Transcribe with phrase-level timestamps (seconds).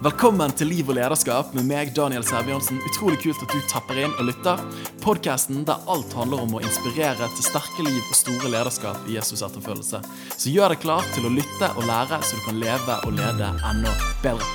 [0.00, 2.78] Velkommen til Liv og lederskap med meg, Daniel Sæbjørnsen.
[2.88, 4.62] Utrolig kult at du tapper inn og lytter.
[5.04, 9.44] Podkasten der alt handler om å inspirere til sterke liv og store lederskap i Jesus'
[9.44, 10.00] etterfølgelse.
[10.40, 13.50] Så gjør deg klar til å lytte og lære, så du kan leve og lede
[13.74, 13.92] enda
[14.24, 14.48] bedre.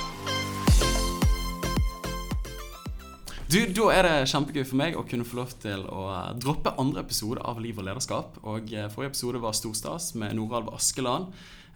[3.46, 6.08] Du, Da er det kjempegøy for meg å kunne få lov til å
[6.42, 8.40] droppe andre episode av Liv og lederskap.
[8.42, 11.30] Og eh, Forrige episode var storstas med Noralv Askeland.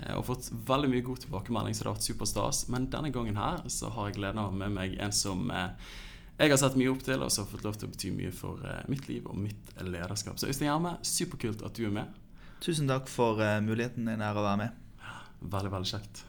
[0.07, 2.63] Eh, Og fått veldig mye god tilbakemelding, så det har vært superstas.
[2.73, 5.93] Men denne gangen her så har jeg gleden av med meg en som eh,
[6.41, 8.33] jeg har sett mye opp til, og som har fått lov til å bety mye
[8.35, 10.41] for eh, mitt liv og mitt lederskap.
[10.41, 12.17] Så Øystein Gjerme, superkult at du er med.
[12.65, 15.07] Tusen takk for muligheten din her å være med.
[15.41, 16.27] Veldig, veldig kjekt.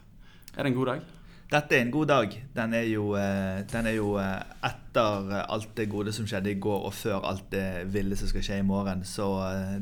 [0.56, 1.10] Er det en god dag?
[1.52, 2.36] Dette er en god dag.
[2.56, 6.54] Den er jo, eh, den er jo eh, etter eh, alt det gode som skjedde
[6.54, 9.04] i går, og før alt det ville som skal skje i morgen.
[9.04, 9.28] Så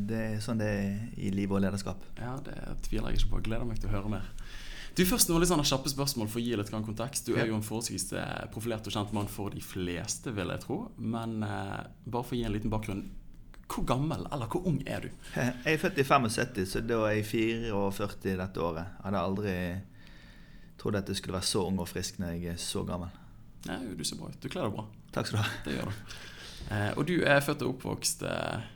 [0.10, 2.08] det er sånn det er i liv og lederskap.
[2.18, 3.44] Ja, det tviler jeg ikke på.
[3.52, 4.26] Gleder meg til å høre mer.
[4.98, 7.30] Du, Først noen litt sånne kjappe spørsmål for å gi litt kontekst.
[7.30, 8.10] Du er jo en forholdsvis
[8.52, 10.80] profilert og kjent mann for de fleste, vil jeg tro.
[10.98, 11.78] Men eh,
[12.10, 13.06] bare for å gi en liten bakgrunn.
[13.70, 15.10] Hvor gammel eller hvor ung er du?
[15.38, 18.96] Jeg er født i 75, så da er jeg 44 dette året.
[18.96, 19.56] Jeg hadde aldri
[20.80, 23.12] trodd at jeg skulle være så ung og frisk når jeg er så gammel.
[23.68, 24.40] Nei, du ser bra ut.
[24.40, 24.86] Du kler deg bra.
[25.16, 25.50] Takk skal du ha.
[25.66, 26.18] Det gjør du.
[26.70, 28.68] Eh, og du er født og oppvokst eh,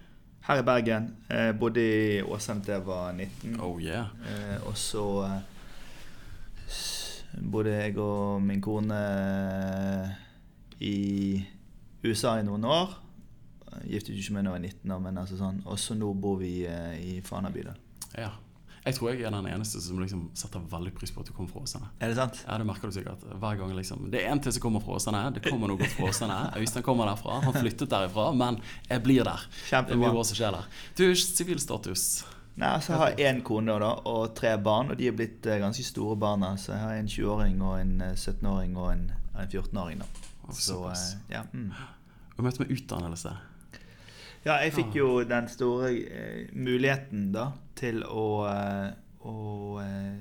[0.47, 1.09] Her i Bergen.
[1.29, 3.59] Jeg bodde i Åsane til jeg var 19.
[3.63, 4.11] Oh yeah.
[4.27, 5.39] Eh, og så eh,
[7.51, 10.09] bodde jeg og min kone eh,
[10.83, 10.97] i
[12.03, 12.99] USA i noen år.
[13.87, 15.61] Giftet ikke meg da jeg var 19 år, men altså sånn.
[15.65, 17.79] Og så nå bor vi eh, i Fana bydel.
[18.17, 18.33] Ja.
[18.83, 21.49] Jeg tror jeg er den eneste som liksom setter veldig pris på at du kommer
[21.53, 21.87] fra Åsane.
[22.03, 22.41] Er det sant?
[22.43, 23.21] Ja, Det merker du sikkert.
[23.39, 25.21] Hver gang liksom Det er en til som kommer fra Åsane.
[25.37, 26.39] Det kommer noe godt fra Åsane.
[26.59, 27.37] Øystein kommer derfra.
[27.45, 28.59] Han flyttet derifra, men
[28.89, 29.45] jeg blir der.
[29.47, 30.01] Det er Kjempebra.
[30.03, 30.67] mye bra som skjer der.
[30.99, 32.05] Du, sivilstatus.
[32.59, 35.57] Nei, så har jeg én kone da, og tre barn, og de er blitt eh,
[35.63, 36.51] ganske store barna.
[36.61, 40.03] Så jeg har en 20-åring og en eh, 17-åring og en, en 14-åring.
[40.03, 40.27] da.
[40.53, 41.41] Så eh, ja.
[41.53, 41.71] Mm.
[42.35, 43.31] Og møte med utdannelse.
[44.45, 47.45] Ja, jeg fikk jo den store eh, muligheten da
[47.79, 48.89] til å, eh,
[49.23, 49.35] å
[49.79, 50.17] eh,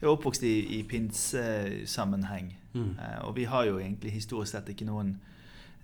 [0.00, 2.48] Jeg er oppvokst i, i pinsesammenheng.
[2.74, 2.96] Mm.
[2.98, 5.12] Eh, og vi har jo egentlig historisk sett ikke noen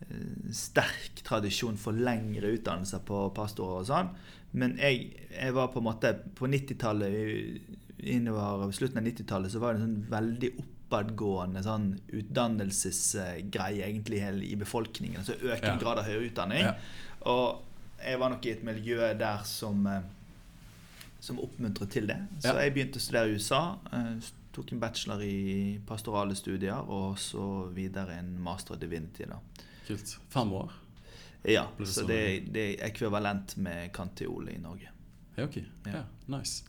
[0.02, 4.10] eh, sterk tradisjon for lengre utdannelser på pastorer og sånn.
[4.58, 7.78] Men jeg, jeg var på en måte På 90-tallet, i-
[8.16, 14.54] innover slutten av 90-tallet, så var det en sånn veldig oppadgående sånn utdannelsesgreie egentlig i
[14.56, 15.18] befolkningen.
[15.22, 15.78] Altså økende Ja.
[15.82, 16.62] grad av høyere utdanning.
[16.64, 16.74] Ja.
[17.28, 17.64] Og
[18.04, 20.02] jeg var nok i et miljø der som, eh,
[21.20, 22.16] som oppmuntret til det.
[22.42, 23.62] Så jeg begynte å studere i USA.
[23.92, 29.24] eh, Tok en bachelor i pastorale studier, og så videre en master i divinity.
[29.28, 29.36] da.
[29.86, 30.16] Kult.
[30.30, 30.72] Fem år.
[31.44, 34.88] Ja, så så- det, det er ekvivalent med kanteol i Norge.
[35.36, 35.56] Ja, ok.
[35.86, 35.92] Ja.
[35.92, 36.64] Ja, nice.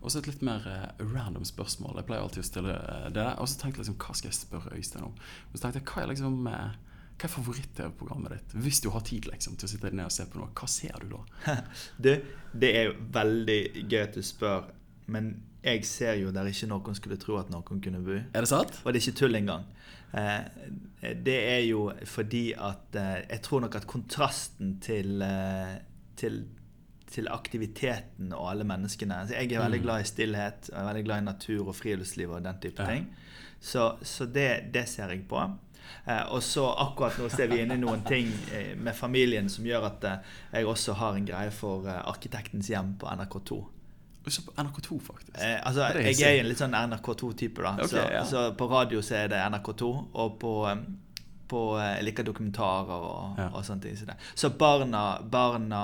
[0.00, 1.96] Og så et litt mer uh, random spørsmål.
[1.96, 3.26] Jeg pleier alltid å stille det.
[3.38, 5.12] Og så tenkte jeg liksom, hva skal jeg spørre Øystein om?
[5.52, 6.70] Og så tenkte jeg, hva er liksom eh,
[7.18, 8.54] hva er favoritt-TV-programmet ditt?
[8.64, 10.96] Hvis du har tid liksom, til å sitte ned og se på noe, hva ser
[11.04, 11.22] du da?
[12.04, 12.10] Du,
[12.54, 14.70] det er jo veldig gøy at du spør,
[15.12, 18.16] men jeg ser jo der ikke noen skulle tro at noen kunne bo.
[18.18, 18.80] Er det sant?
[18.82, 19.68] Og det er ikke tull engang.
[20.12, 25.78] Eh, det er jo fordi at eh, Jeg tror nok at kontrasten til, eh,
[26.20, 26.42] til,
[27.08, 29.86] til aktiviteten og alle menneskene altså Jeg er veldig Mm.
[29.86, 32.90] glad i stillhet, og veldig glad i natur og friluftsliv og den type Ja.
[32.90, 33.06] ting.
[33.60, 35.38] Så, så det, det ser jeg på.
[36.04, 39.66] Eh, og så akkurat nå ser vi inne i noen ting eh, med familien som
[39.66, 43.60] gjør at eh, jeg også har en greie for Arkitektens hjem på NRK2.
[44.26, 45.36] Også på NRK2, faktisk.
[45.38, 47.74] Eh, altså, er jeg er en litt sånn NRK2-type, da.
[47.78, 48.24] okay, så, ja.
[48.26, 50.54] så på radio så er det NRK2, og på,
[51.50, 53.48] på Jeg liker dokumentarer og, Ja.
[53.50, 53.98] og sånne ting.
[53.98, 55.82] Så, så barna, barna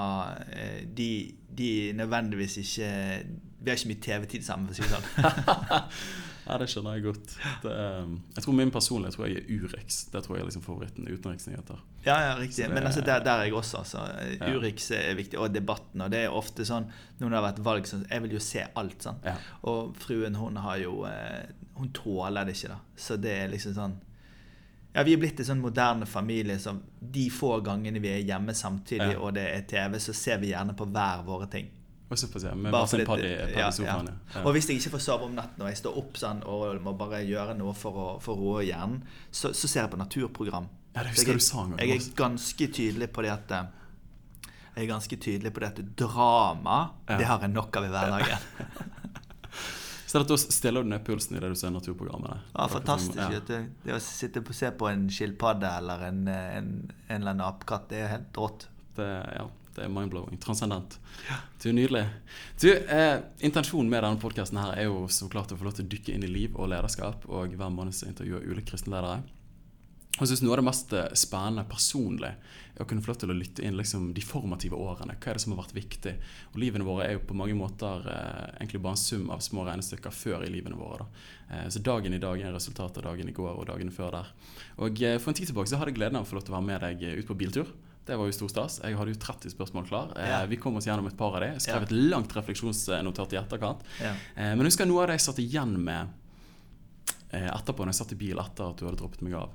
[0.94, 1.10] de,
[1.58, 2.92] de nødvendigvis ikke
[3.60, 5.88] Vi har ikke mye TV-tid sammen, for å si det sånn.
[6.48, 7.32] Ja, det skjønner jeg godt.
[7.60, 9.98] Det, er- jeg tror Min personlige tror jeg er Urix.
[10.08, 11.04] Det tror jeg er liksom favoritten.
[11.12, 11.82] Utenriksnyheter.
[12.06, 12.62] ja, ja, riktig.
[12.64, 13.78] Det- Men altså, der, der er jeg også.
[13.82, 13.98] Altså.
[14.40, 14.54] Ja.
[14.56, 16.00] Urix er viktig, og debatten.
[16.00, 16.86] Og det er ofte sånn
[17.18, 19.20] når det har vært valg sånn, Jeg vil jo se alt, sånn.
[19.26, 19.34] Ja.
[19.68, 22.78] Og fruen hun har jo eh, Hun tåler det ikke, da.
[22.96, 23.98] Så det er liksom sånn
[24.94, 28.54] Ja, vi er blitt en sånn moderne familie som de få gangene vi er hjemme
[28.56, 29.18] samtidig, Ja.
[29.20, 31.68] og det er TV, så ser vi gjerne på hver våre ting.
[32.08, 32.54] Og så får se.
[32.56, 34.02] Med Bare fordi- paddy ja, ja.
[34.34, 34.42] Ja.
[34.44, 36.94] Og hvis jeg ikke får sove om natten, og jeg står opp sånn og må
[36.96, 40.68] bare gjøre noe for å, for å roe hjernen, så, så ser jeg på naturprogram.
[40.94, 41.82] Ja, det husker jeg, du sa en gang.
[41.84, 43.68] jeg er ganske tydelig på det at eh,
[44.78, 46.78] jeg er ganske tydelig på det at drama,
[47.10, 48.38] det har jeg nok av i hverdagen.
[50.08, 52.38] Så da stiller du ned pulsen i det du ser naturprogrammene.
[52.54, 53.18] Ja, fantastisk.
[53.18, 53.28] ja.
[53.28, 53.50] vet.
[53.84, 56.70] Det å sitte og se på en skilpadde eller en, en,
[57.10, 58.64] en eller annen apekatt, det er helt rått.
[58.96, 59.44] Det, ja,
[59.78, 60.36] det er mind-blowing.
[60.42, 60.98] Transcendent.
[61.62, 62.04] Du, Nydelig.
[62.60, 63.16] Du, eh,
[63.46, 66.26] Intensjonen med denne podkasten er jo så klart å få lov til å dykke inn
[66.26, 69.22] i liv og lederskap, og hver måned intervjuer ulike kristenledere.
[70.18, 73.18] Og jeg synes Noe av det mest eh, spennende personlig er å kunne få lov
[73.22, 75.14] til å lytte inn liksom, de formative årene.
[75.18, 76.14] Hva er det som har vært viktig?
[76.52, 79.66] Og Livene våre er jo på mange måter eh, egentlig bare en sum av små
[79.68, 81.06] regnestykker før i livene våre.
[81.50, 84.32] Eh, så dagen i dag er resultatet av dagen i går og dagene før der.
[84.82, 86.54] Og eh, For en tid tilbake så hadde jeg gleden av å få lov til
[86.54, 87.70] å være med deg eh, ut på biltur.
[88.08, 88.78] Det var jo stor stas.
[88.82, 90.12] Jeg hadde jo 30 spørsmål klar.
[90.16, 90.38] Eh, Ja.
[90.48, 91.50] Vi kom oss gjennom et par av de.
[91.58, 93.84] Jeg skrev et langt refleksjonsnotat i etterkant.
[94.00, 94.14] Ja.
[94.34, 96.08] Eh, Men jeg husker noe av det jeg satt igjen med
[97.32, 99.50] eh, etterpå, når jeg satt i bil etter at du hadde droppet meg av,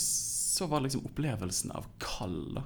[0.00, 2.58] så var det liksom opplevelsen av kall.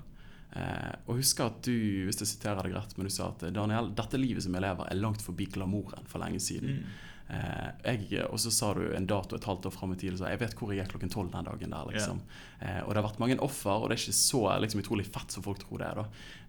[1.06, 1.74] Og husker at du,
[2.08, 4.88] hvis jeg siterer deg rett, men du sa at Daniel, dette livet som jeg lever,
[4.90, 6.80] er langt forbi glamouren for lenge siden.
[6.80, 6.96] Mm.
[7.28, 10.22] Eh, jeg, og så sa du en dato et halvt år fram i tid, og
[10.22, 11.92] sa jeg vet hvor jeg er klokken tolv den dagen der.
[11.92, 12.22] liksom.
[12.60, 15.34] Eh, og det har vært mange offer, og det er ikke så liksom, utrolig fett
[15.34, 16.02] som folk tror det er.
[16.02, 16.06] da.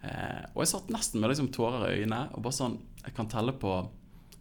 [0.09, 3.29] Eh, og jeg satt nesten med liksom, tårer i øynene, og bare sånn Jeg kan
[3.31, 3.71] telle på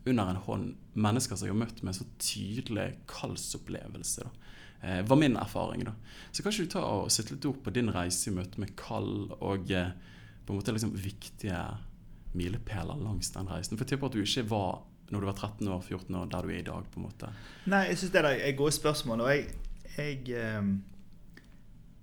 [0.08, 4.26] under en hånd mennesker som jeg har møtt med en så tydelig kallsopplevelse.
[4.26, 4.48] da.
[4.80, 5.84] Eh, var min erfaring.
[5.84, 5.92] da.
[6.32, 9.30] Så kan du ta og sette litt ord på din reise i møte med kall
[9.40, 9.90] og eh,
[10.46, 11.60] på en måte liksom viktige
[12.34, 13.76] milepæler langs den reisen?
[13.76, 16.42] For jeg tipper at du ikke var når du var 13 år, 14 år, der
[16.42, 16.84] du er i dag.
[16.92, 17.30] på en måte.
[17.66, 19.20] Nei, jeg syns det er et gode spørsmål.
[19.20, 19.46] Og jeg,
[19.96, 20.68] jeg, eh,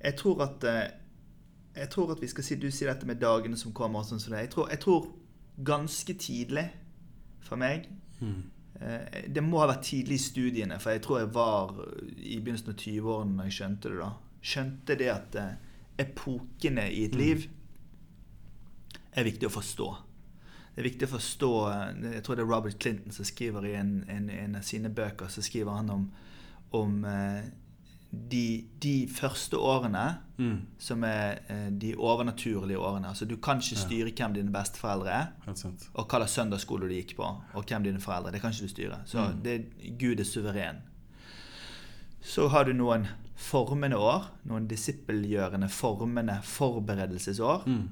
[0.04, 0.86] jeg tror at eh,
[1.76, 4.00] Jeg tror at vi skal si Du sier dette med dagene som kommer.
[4.00, 4.46] og sånn som det.
[4.48, 5.08] Jeg tror, jeg tror
[5.64, 6.70] ganske tidlig
[7.40, 7.88] for meg
[8.20, 8.44] mm.
[9.32, 11.70] Det må ha vært tidlig i studiene, for jeg tror jeg var
[12.18, 14.00] i begynnelsen av 20-årene da jeg skjønte det.
[14.02, 14.10] da.
[14.46, 15.54] Skjønte det at eh,
[16.04, 17.46] epokene i et liv
[19.16, 19.88] er viktig å forstå.
[20.76, 21.50] Det er viktig å forstå
[22.14, 25.28] Jeg tror det er Robert Clinton som skriver i en, en, en av sine bøker
[25.32, 26.12] så skriver han om,
[26.76, 27.44] om eh,
[28.12, 30.66] de, de første årene Mm.
[30.78, 33.08] som er eh, de overnaturlige årene.
[33.08, 33.86] Altså Du kan ikke Ja.
[33.86, 35.28] styre hvem dine besteforeldre er,
[35.94, 37.24] og hva slags søndagsskole du gikk på,
[37.54, 38.34] og hvem dine foreldre.
[38.36, 38.98] Det kan ikke du styre.
[39.08, 39.42] Så Mm.
[39.44, 40.82] det, Gud er suveren.
[42.22, 44.28] Så har du noen formende år.
[44.46, 47.64] Noen disippelgjørende, formende forberedelsesår.
[47.68, 47.90] Mm.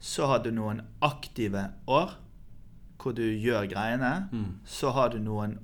[0.00, 2.10] Så har du noen aktive år,
[3.02, 4.28] hvor du gjør greiene.
[4.32, 4.60] Mm.
[4.66, 5.58] Så har du noen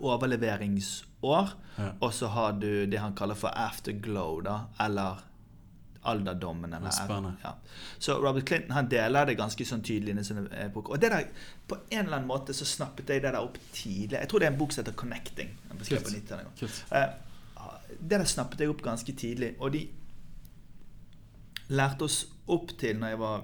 [0.00, 1.48] overleveringsår.
[1.78, 1.88] Ja.
[2.00, 4.60] Og så har du det han kaller for afterglow, da.
[4.80, 5.24] Eller
[6.08, 6.72] alderdommen.
[6.72, 7.34] Eller, Ja, spennende.
[7.44, 7.52] ja.
[7.98, 10.16] Så Robert Clinton han deler det ganske sånn tydelig
[10.52, 10.70] eh.
[10.74, 11.24] Og det der,
[11.68, 14.18] på en eller annen måte så snappet jeg det der opp tidlig.
[14.18, 15.50] Jeg tror det er en bok som heter 'Connecting'.
[15.68, 16.06] Den ble på Kult.
[16.14, 16.56] 90-tallet en gang.
[16.58, 16.84] Kult.
[16.92, 17.08] Eh,
[18.00, 19.56] det der snappet jeg opp ganske tidlig.
[19.60, 19.88] Og de
[21.68, 23.42] lærte oss opp til, når jeg var,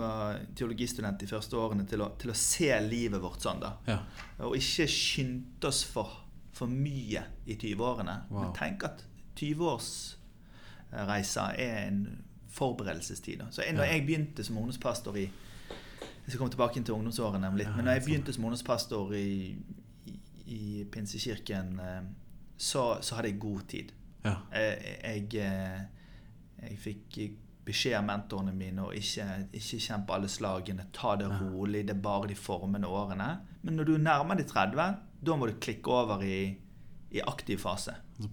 [0.00, 3.60] var teologistudent de første årene, til å, til å se livet vårt sånn.
[3.62, 3.72] da.
[3.86, 3.98] Ja.
[4.48, 6.10] Og ikke skynde oss for,
[6.52, 8.16] for mye i 20-årene.
[8.30, 8.40] Wow.
[8.46, 9.04] Men tenk at
[9.38, 12.04] 20-årsreisa er en
[12.54, 13.38] forberedelsestid.
[13.38, 13.44] da.
[13.50, 13.92] Så jeg, når Ja.
[13.92, 15.30] jeg begynte som ungdomspastor i
[16.24, 17.68] Jeg skal komme tilbake til ungdomsårene om litt.
[17.76, 19.56] Men når jeg begynte som ungdomspastor i,
[20.06, 22.02] i, i Pinsekirken, eh,
[22.56, 23.92] så, så hadde jeg god tid.
[24.24, 24.34] Ja.
[24.54, 25.80] Jeg, jeg, eh,
[26.62, 27.18] jeg fikk
[27.64, 29.24] beskjed av mentorene mine og ikke,
[29.56, 30.88] ikke kjempe alle slagene.
[30.92, 31.86] Ta det rolig.
[31.88, 33.30] Det er bare de formende årene.
[33.62, 36.38] Men når du nærmer deg 30, da må du klikke over i,
[37.10, 37.96] i aktiv fase.
[38.18, 38.28] Så.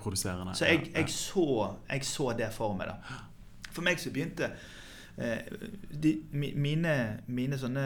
[0.53, 3.19] Så jeg, jeg, så, jeg så det for meg, da.
[3.71, 4.51] For meg så begynte
[5.17, 5.47] eh,
[6.03, 6.95] de, mine,
[7.31, 7.85] mine sånne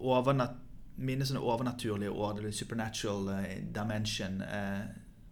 [0.00, 0.56] overnat,
[0.96, 4.86] mine sånne overnaturlige år, eller supernatural eh, dimension eh,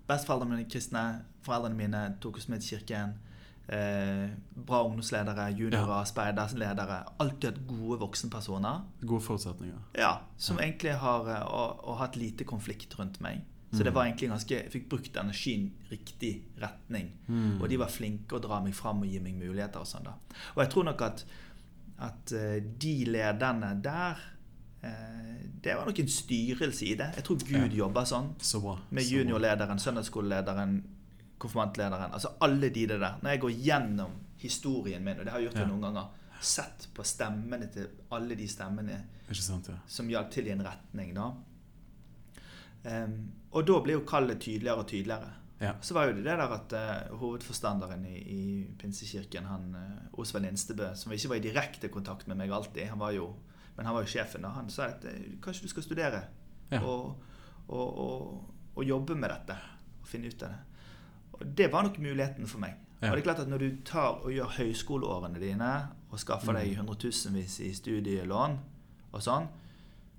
[0.04, 1.02] Besteforeldrene mine kristne,
[1.46, 3.14] foreldrene mine tok oss med til kirken.
[3.68, 4.28] Eh,
[4.66, 6.98] bra ungdomsledere, juniorer, speiderledere.
[7.18, 8.82] Alltid hatt gode voksenpersoner.
[9.06, 9.78] Gode forutsetninger.
[9.96, 13.40] Ja, som egentlig har eh, og, og hatt lite konflikt rundt meg.
[13.72, 13.94] Så det Mm.
[13.94, 17.08] var egentlig ganske, Jeg fikk brukt energien riktig retning.
[17.26, 17.60] Mm.
[17.60, 19.80] Og de var flinke å dra meg fram og gi meg muligheter.
[19.80, 20.12] Og sånn da.
[20.56, 21.24] Og jeg tror nok at,
[21.98, 24.20] at eh, de lederne der
[24.84, 27.10] eh, Det var nok en styrelse i det.
[27.16, 27.76] Jeg tror Gud Ja.
[27.86, 28.34] jobber sånn.
[28.38, 28.78] Så bra.
[28.90, 30.82] Med juniorlederen, søndagsskolelederen,
[31.38, 32.12] konfirmantlederen.
[32.12, 33.18] Altså alle de der.
[33.22, 35.66] Når jeg går gjennom historien min, og det har jeg gjort Ja.
[35.66, 36.08] noen ganger,
[36.40, 39.78] sett på stemmene til alle de stemmene sant, ja.
[39.86, 41.14] som hjalp til i en retning.
[41.14, 41.32] da.
[42.84, 45.30] Um, og da ble jo kallet tydeligere og tydeligere.
[45.60, 45.74] Ja.
[45.80, 50.44] Så var jo det det der at uh, hovedforstanderen i, i Pinsekirken, han uh, Osvald
[50.44, 53.30] Instebø, som ikke var i direkte kontakt med meg alltid, han var jo,
[53.76, 56.20] men han var jo sjefen, da, han sa at eh, kanskje du skal studere
[56.82, 57.16] og,
[57.68, 59.56] og, og, og jobbe med dette
[60.02, 60.73] og finne ut av det.
[61.44, 62.74] Det var nok muligheten for meg.
[63.02, 63.10] Ja.
[63.10, 65.72] Og det er klart at når du tar og gjør høyskoleårene dine
[66.10, 68.58] og skaffer deg hundretusenvis i studielån
[69.12, 69.48] og sånn,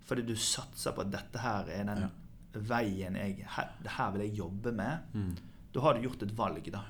[0.05, 2.09] fordi du satser på at dette her er den Ja.
[2.53, 4.99] veien jeg her, Det her vil jeg jobbe med.
[5.13, 5.35] Mm.
[5.73, 6.83] Da har du gjort et valg, da.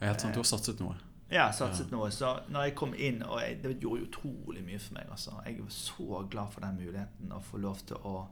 [0.00, 0.94] Er helt sant, du har satset noe.
[1.30, 2.10] Ja, satset noe.
[2.10, 5.06] Så når jeg kom inn og jeg, Det gjorde utrolig mye for meg.
[5.10, 5.30] altså.
[5.46, 8.26] Jeg var så glad for den muligheten å få lov til å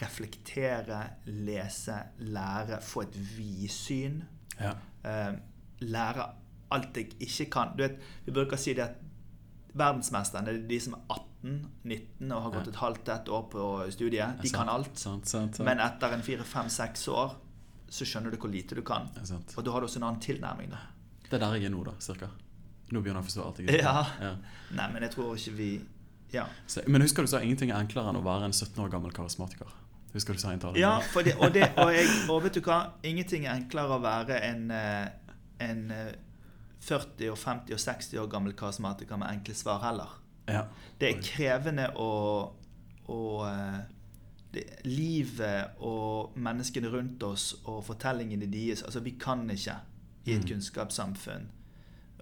[0.00, 4.22] reflektere, lese, lære, få et vidsyn.
[4.60, 4.72] Ja.
[5.04, 5.32] Eh,
[5.80, 6.26] lære
[6.74, 7.74] alt jeg ikke kan.
[7.76, 8.96] Du vet, Vi bruker å si det at
[9.76, 14.40] verdensmesterne er de som er 18-19 og har gått et halvt ett år på studiet.
[14.42, 14.96] De kan alt.
[14.98, 15.66] Sant, sant, sant.
[15.68, 17.36] Men etter en fire-fem-seks år
[17.88, 19.08] så skjønner du hvor lite du kan.
[19.14, 20.70] Og da har du også en annen tilnærming.
[20.72, 20.80] da.
[21.26, 22.30] Det er der jeg er nå, da, cirka.
[22.90, 23.94] Nå begynner jeg å forstå alt jeg Ja.
[24.20, 24.32] ja.
[24.78, 25.70] Nei, men jeg tror ikke vi
[26.32, 28.90] Ja, Så, men husker du sa ingenting er enklere enn å være en 17 år
[28.90, 29.70] gammel karismatiker?
[30.16, 30.94] Husker du en ja
[31.24, 32.78] det, og, det, og, jeg, og vet du hva?
[33.04, 35.08] Ingenting er enklere å være en, eh,
[35.60, 36.14] en eh,
[36.86, 40.14] 40, og 50 og 60 år gammel karismatiker med enkle svar heller.
[40.48, 40.62] Ja.
[41.00, 42.08] Det er krevende å,
[43.12, 43.80] å eh,
[44.54, 49.76] det, Livet og menneskene rundt oss og fortellingene deres Altså, vi kan ikke
[50.26, 50.48] i et Mm.
[50.54, 51.48] kunnskapssamfunn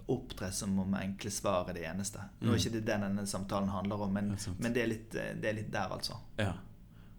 [0.08, 2.20] opptre som om enkle svar er det eneste.
[2.40, 2.58] Nå er Mm.
[2.58, 5.34] ikke det det denne samtalen handler om, men, Det er men det, er litt, eh,
[5.40, 6.18] det er litt der, altså.
[6.38, 6.52] ja.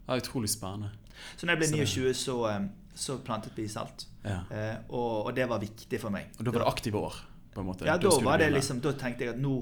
[0.06, 0.90] Det er utrolig spennende.
[1.36, 2.60] Så når jeg ble 29, så, eh,
[2.94, 4.06] så plantet vi salt.
[4.24, 4.40] Ja.
[4.50, 6.28] Eh, og, og det var viktig for meg.
[6.38, 7.14] Og da var det aktive år,
[7.54, 7.86] på en måte?
[7.88, 9.54] Ja, da var det liksom Da tenkte jeg at nå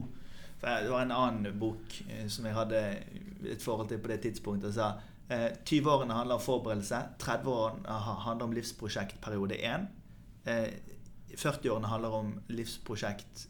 [0.61, 2.81] for Det var en annen bok eh, som jeg hadde
[3.51, 4.69] et forhold til på det tidspunktet.
[4.69, 4.93] og sa
[5.29, 7.01] eh, 20-årene handler om forberedelse.
[7.21, 9.89] 30-årene handler om livsprosjekt periode 1.
[10.47, 10.69] Eh,
[11.37, 13.49] 40-årene handler om livsprosjekt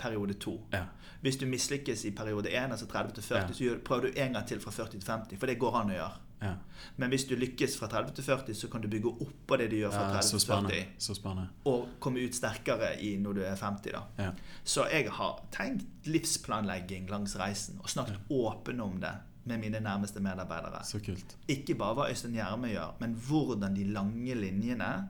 [0.00, 0.54] periode 2.
[0.72, 0.84] Ja.
[1.20, 3.52] Hvis du mislykkes i periode 1, altså 30 til 40, Ja.
[3.52, 5.38] så prøver du en gang til fra 40 til 50.
[5.38, 6.16] For det går an å gjøre.
[6.40, 6.54] Ja.
[6.96, 9.70] Men hvis du lykkes fra 30 til 40, så kan du bygge opp på det
[9.72, 10.82] du gjør fra 30 så til 40.
[10.98, 11.48] Så spennende.
[11.64, 13.92] og komme ut sterkere i når du er 50.
[13.92, 14.02] da.
[14.18, 14.30] Ja.
[14.64, 19.14] Så jeg har tenkt livsplanlegging langs reisen og snakket åpen om det
[19.46, 20.84] med mine nærmeste medarbeidere.
[20.84, 21.36] Så kult.
[21.48, 25.08] Ikke bare hva Øystein Gjerme gjør, men hvordan de lange linjene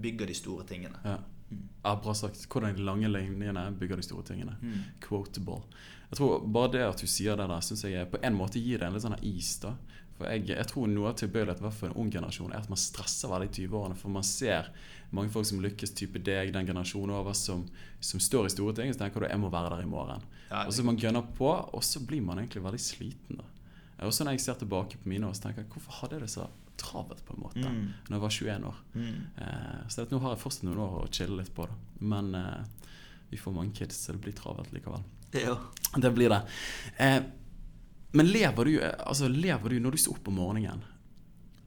[0.00, 1.00] bygger de store tingene.
[1.04, 1.16] Ja.
[1.84, 2.46] ja, bra sagt.
[2.52, 4.56] Hvordan de lange linjene bygger de store tingene.
[4.62, 4.78] Mm.
[5.02, 5.62] Quotable.
[6.10, 8.78] Jeg tror Bare det at du sier det der, syns jeg på en måte gir
[8.78, 9.56] det en litt sånn is.
[9.58, 9.74] da
[10.18, 12.60] For jeg, jeg tror noe av tilbøyelighet i hvert fall for en ung generasjon er
[12.62, 13.96] at man stresser veldig i 20-årene.
[13.98, 14.70] For man ser
[15.14, 17.64] mange folk som lykkes, type deg, den generasjonen over, som,
[17.98, 18.92] som står i store ting.
[18.94, 20.22] Så tenker du jeg må være der i morgen.
[20.50, 23.40] Ja, Og så man gønner på, og så blir man egentlig veldig sliten.
[23.42, 26.26] da Også når jeg ser tilbake på mine år, så tenker jeg hvorfor hadde jeg
[26.26, 27.92] det så travelt på en måte Mm.
[28.08, 28.78] Når jeg var 21 år.
[28.94, 29.20] Mm.
[29.38, 31.66] Eh, så nå har jeg fortsatt noen år å chille litt på.
[31.66, 31.74] Da.
[32.00, 32.88] Men eh,
[33.30, 35.02] vi får mange kids, så det blir travelt likevel.
[35.34, 35.56] Er
[36.02, 36.42] Det blir det.
[36.98, 37.22] Eh,
[38.14, 40.84] men lever du, altså, lever du når du står opp om morgenen,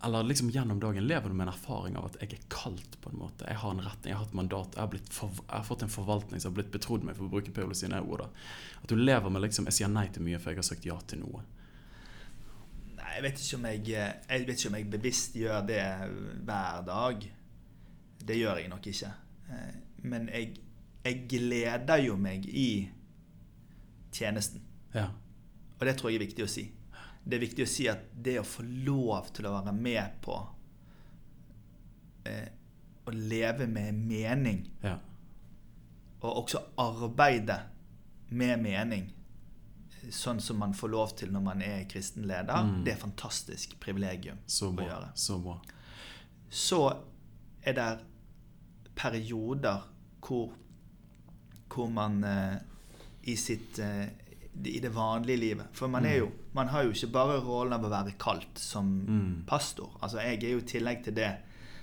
[0.04, 3.10] eller liksom gjennom dagen, lever du med en erfaring av at jeg er kalt på
[3.10, 3.48] en måte?
[3.50, 5.92] Jeg har en retning, jeg har et mandat, jeg har, for, jeg har fått en
[5.92, 8.24] forvaltning som har blitt betrodd meg, for å bruke Paulus sine ord.
[8.24, 8.30] da.
[8.84, 11.00] At du lever med liksom Jeg sier nei til mye, for jeg har sagt ja
[11.10, 11.42] til noe.
[13.00, 15.84] Nei, jeg vet ikke om jeg Jeg vet ikke om jeg bevisst gjør det
[16.46, 17.27] hver dag.
[18.27, 19.12] Det gjør jeg nok ikke.
[19.50, 20.60] Eh, Men jeg,
[21.04, 22.70] jeg gleder jo meg i
[24.13, 24.62] tjenesten.
[24.94, 25.10] Ja.
[25.80, 26.66] Og det tror jeg er viktig å si.
[27.28, 30.38] Det er viktig å si at det å få lov til å være med på
[32.26, 32.48] eh,
[33.08, 34.98] å leve med mening, ja.
[36.22, 37.60] og også arbeide
[38.30, 39.06] med mening,
[40.12, 42.84] sånn som man får lov til når man er kristen leder, Mm.
[42.84, 45.12] det er fantastisk privilegium Så å gjøre.
[45.16, 45.58] Så bra.
[46.50, 46.82] Så
[47.64, 48.00] er det
[48.96, 49.84] perioder
[50.22, 50.54] hvor,
[51.70, 52.58] hvor man eh,
[53.24, 54.08] i sitt eh,
[54.66, 55.66] i det vanlige livet.
[55.74, 58.86] For man, er jo, man har jo ikke bare rollen av å være kalt som
[59.08, 59.44] Mm.
[59.48, 59.98] pastor.
[60.02, 61.36] Altså Jeg er jo i tillegg til det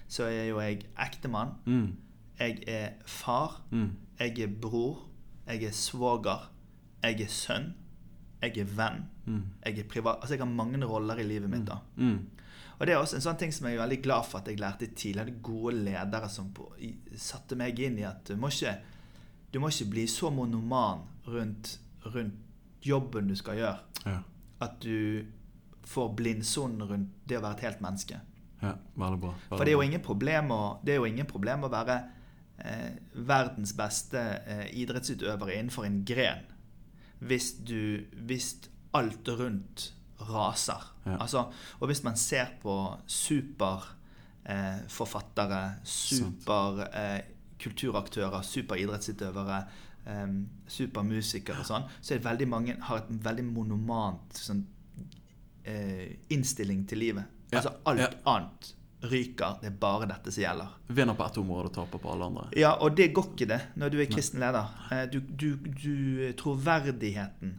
[0.08, 1.54] så er jo jeg ektemann.
[1.66, 1.96] Mm.
[2.38, 3.62] Jeg er far.
[3.70, 3.90] Mm.
[4.20, 4.98] Jeg er bror.
[5.46, 6.50] Jeg er svoger.
[7.02, 7.74] Jeg er sønn.
[8.42, 9.04] Jeg er venn.
[9.26, 9.42] Mm.
[9.64, 10.16] Jeg er privat.
[10.20, 11.64] Altså jeg har mange roller i livet mitt.
[11.66, 11.78] da.
[11.96, 12.18] Mm.
[12.78, 14.58] Og det er også en sånn ting som jeg er veldig glad for at jeg
[14.60, 15.34] lærte tidligere.
[15.42, 18.76] Gode ledere som på, i, satte meg inn i at du må ikke,
[19.54, 22.34] du må ikke bli så monoman rundt, rundt
[22.84, 24.18] jobben du skal gjøre, Ja.
[24.60, 25.24] at du
[25.84, 28.20] får blindsonen rundt det å være et helt menneske.
[28.62, 28.74] ja.
[28.96, 29.30] Veldig bra.
[29.34, 30.60] Veldig For det er jo ingen problem å,
[31.06, 31.96] ingen problem å være
[32.58, 36.44] eh, verdens beste eh, idrettsutøver innenfor en gren
[37.24, 39.92] hvis du Hvis alt rundt
[40.28, 40.80] raser.
[41.06, 41.16] Ja.
[41.20, 41.46] Altså,
[41.80, 43.96] og hvis man ser på superforfattere,
[44.44, 47.20] eh, forfattere, super eh,
[48.44, 49.58] superidrettsutøvere,
[50.06, 50.26] eh,
[50.68, 54.64] supermusikere og sånn, så er det veldig mange har et veldig monomant sånn,
[55.66, 57.24] uh, innstilling til livet.
[57.50, 58.08] Ja, Altså alt ja.
[58.26, 59.58] annet ryker.
[59.60, 60.68] Det er bare dette som gjelder.
[60.88, 62.46] Vinner på ett område og taper på alle andre.
[62.56, 64.70] Ja, og det går ikke det når du er kristen leder.
[64.92, 67.58] Eh, Du, du, du Troverdigheten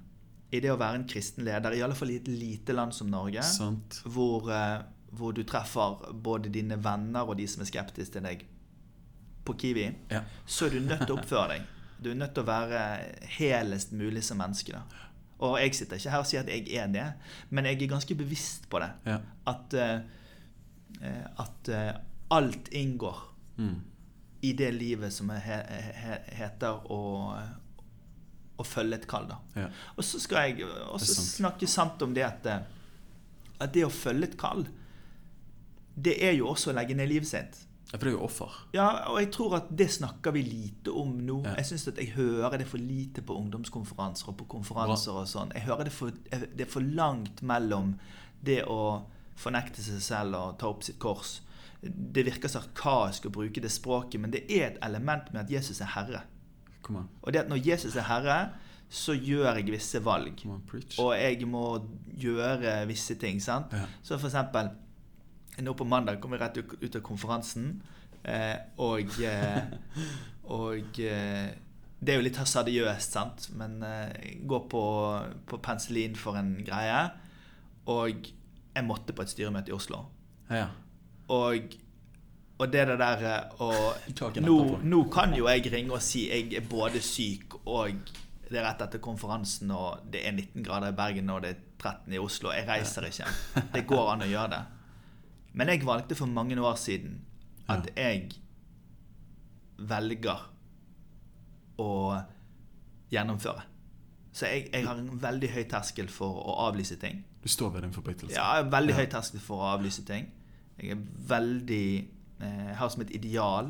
[0.51, 3.09] i det å være en kristen leder, i alle fall i et lite land som
[3.11, 4.01] Norge, Sant.
[4.05, 8.45] hvor, eh, hvor du treffer både dine venner og de som er skeptiske til deg
[9.45, 10.21] på Kiwi, Ja.
[10.47, 11.61] så er du nødt til å oppføre deg
[12.03, 12.79] Du er nødt til å være
[13.37, 14.71] helest mulig som menneske.
[14.75, 14.81] da.
[15.45, 17.05] Og jeg sitter ikke her og sier at jeg er det,
[17.49, 18.89] men jeg er ganske bevisst på det.
[19.05, 19.17] Ja.
[19.51, 19.99] At, eh,
[21.37, 21.91] at uh,
[22.31, 23.75] alt inngår Mm.
[24.41, 25.57] i det livet som he,
[25.95, 26.97] he, heter å,
[28.59, 29.27] å følge et kall.
[29.29, 29.37] da.
[29.55, 29.67] Ja.
[29.95, 31.29] Og så skal jeg også sant.
[31.37, 32.45] snakke sant om det at,
[33.59, 34.65] at det å følge et kall,
[35.95, 37.61] det er jo også å legge ned livet sitt.
[37.95, 38.55] Ja, For det er jo offer.
[38.75, 41.39] Ja, og jeg tror at det snakker vi lite om nå.
[41.45, 41.55] Ja.
[41.61, 45.53] Jeg syns at jeg hører det for lite på ungdomskonferanser og på konferanser og sånn.
[45.55, 47.95] Jeg hører det for, det er for langt mellom
[48.45, 49.05] det å
[49.39, 51.39] fornekte seg selv og ta opp sitt kors.
[51.85, 55.81] Det virker sarkaisk å bruke det språket, men det er et element med at Jesus
[55.83, 56.23] er herre.
[56.91, 58.39] Og det at når Jesus er herre,
[58.89, 60.43] så gjør jeg visse valg.
[60.45, 60.61] On.
[61.01, 61.63] Og jeg må
[62.21, 63.41] gjøre visse ting.
[63.41, 63.73] sant?
[63.73, 63.87] Ja.
[64.03, 64.69] Så for eksempel
[65.63, 67.77] Nå på mandag kom vi rett ut av konferansen,
[68.23, 69.61] eh, og eh,
[70.51, 71.53] Og eh,
[71.99, 74.83] det er jo litt hasardiøst, sant, men eh, jeg går på,
[75.49, 76.99] på penicillin for en greie.
[77.91, 78.29] Og
[78.75, 80.03] jeg måtte på et styremøte i Oslo.
[80.51, 80.67] Ja.
[81.33, 81.73] Og,
[82.59, 86.69] og det der eh, og nå, nå kan jo jeg ringe og si jeg er
[86.69, 88.13] både syk og
[88.45, 91.61] det er rett etter konferansen, og det er 19 grader i Bergen og det er
[91.81, 92.51] 13 i Oslo.
[92.53, 93.31] Jeg reiser ikke.
[93.73, 94.59] Det går an å gjøre det.
[95.55, 97.21] Men jeg valgte for mange år siden
[97.71, 98.29] at jeg
[99.77, 100.43] velger
[101.81, 101.91] å
[103.11, 103.63] gjennomføre.
[104.35, 107.21] Så jeg, jeg har en veldig høy terskel for å avlyse ting.
[107.43, 108.35] Du står ved din forpliktelse.
[108.35, 108.99] Ja, jeg har veldig Ja.
[108.99, 110.27] høy terskel for å avlyse ting.
[110.77, 111.87] Jeg er veldig
[112.43, 113.69] eh, har som et ideal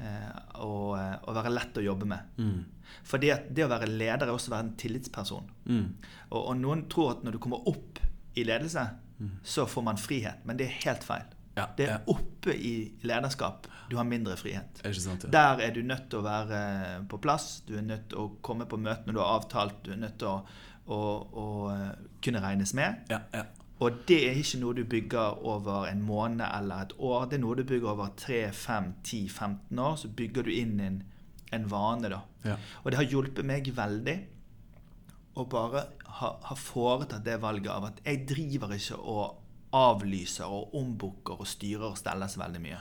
[0.00, 0.30] eh,
[0.64, 2.30] å, eh, å være lett å jobbe med.
[2.38, 2.64] Mm.
[3.04, 5.50] Fordi at det å være leder er også å være en tillitsperson.
[5.68, 5.84] Mm.
[6.30, 8.00] Og, og noen tror at når du kommer opp
[8.36, 8.86] i ledelse,
[9.42, 10.44] så får man frihet.
[10.44, 11.30] Men det er helt feil.
[11.54, 14.80] Ja, Det er oppe i lederskap du har mindre frihet.
[14.84, 15.24] Er sant?
[15.24, 15.30] Ja.
[15.30, 17.60] Der er du nødt til å være på plass.
[17.68, 19.82] Du er nødt til å komme på møtene du har avtalt.
[19.84, 20.38] Du er nødt til å,
[20.88, 21.00] å,
[21.42, 21.90] å eh,
[22.24, 23.04] kunne regnes med.
[23.12, 23.44] Ja, ja.
[23.82, 27.26] Og det er ikke noe du bygger over en måned eller et år.
[27.28, 29.96] Det er noe du bygger over 3-5-10-15 år.
[29.98, 31.00] Så bygger du inn en,
[31.52, 32.22] en vane, da.
[32.46, 32.56] Ja.
[32.82, 34.16] Og det har hjulpet meg veldig
[35.36, 35.86] å bare
[36.20, 39.38] ha, ha foretatt det valget av at jeg driver ikke og
[39.72, 42.80] avlyser og ombooker og styrer og steller så veldig mye.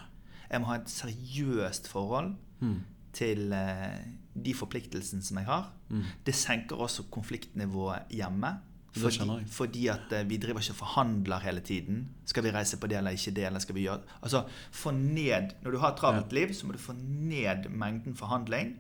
[0.52, 2.82] Jeg må ha et seriøst forhold Mm.
[3.14, 4.04] til eh,
[4.38, 5.72] de forpliktelsene som jeg har.
[5.90, 6.04] Mm.
[6.28, 8.52] Det senker også konfliktnivået hjemme.
[8.94, 12.04] Fordi, fordi at eh, vi driver ikke og forhandler hele tiden.
[12.26, 13.46] Skal vi reise på det eller ikke det?
[13.48, 16.74] eller skal vi gjøre Altså, få ned Når du har et travelt liv, så må
[16.74, 18.76] du få ned mengden forhandling,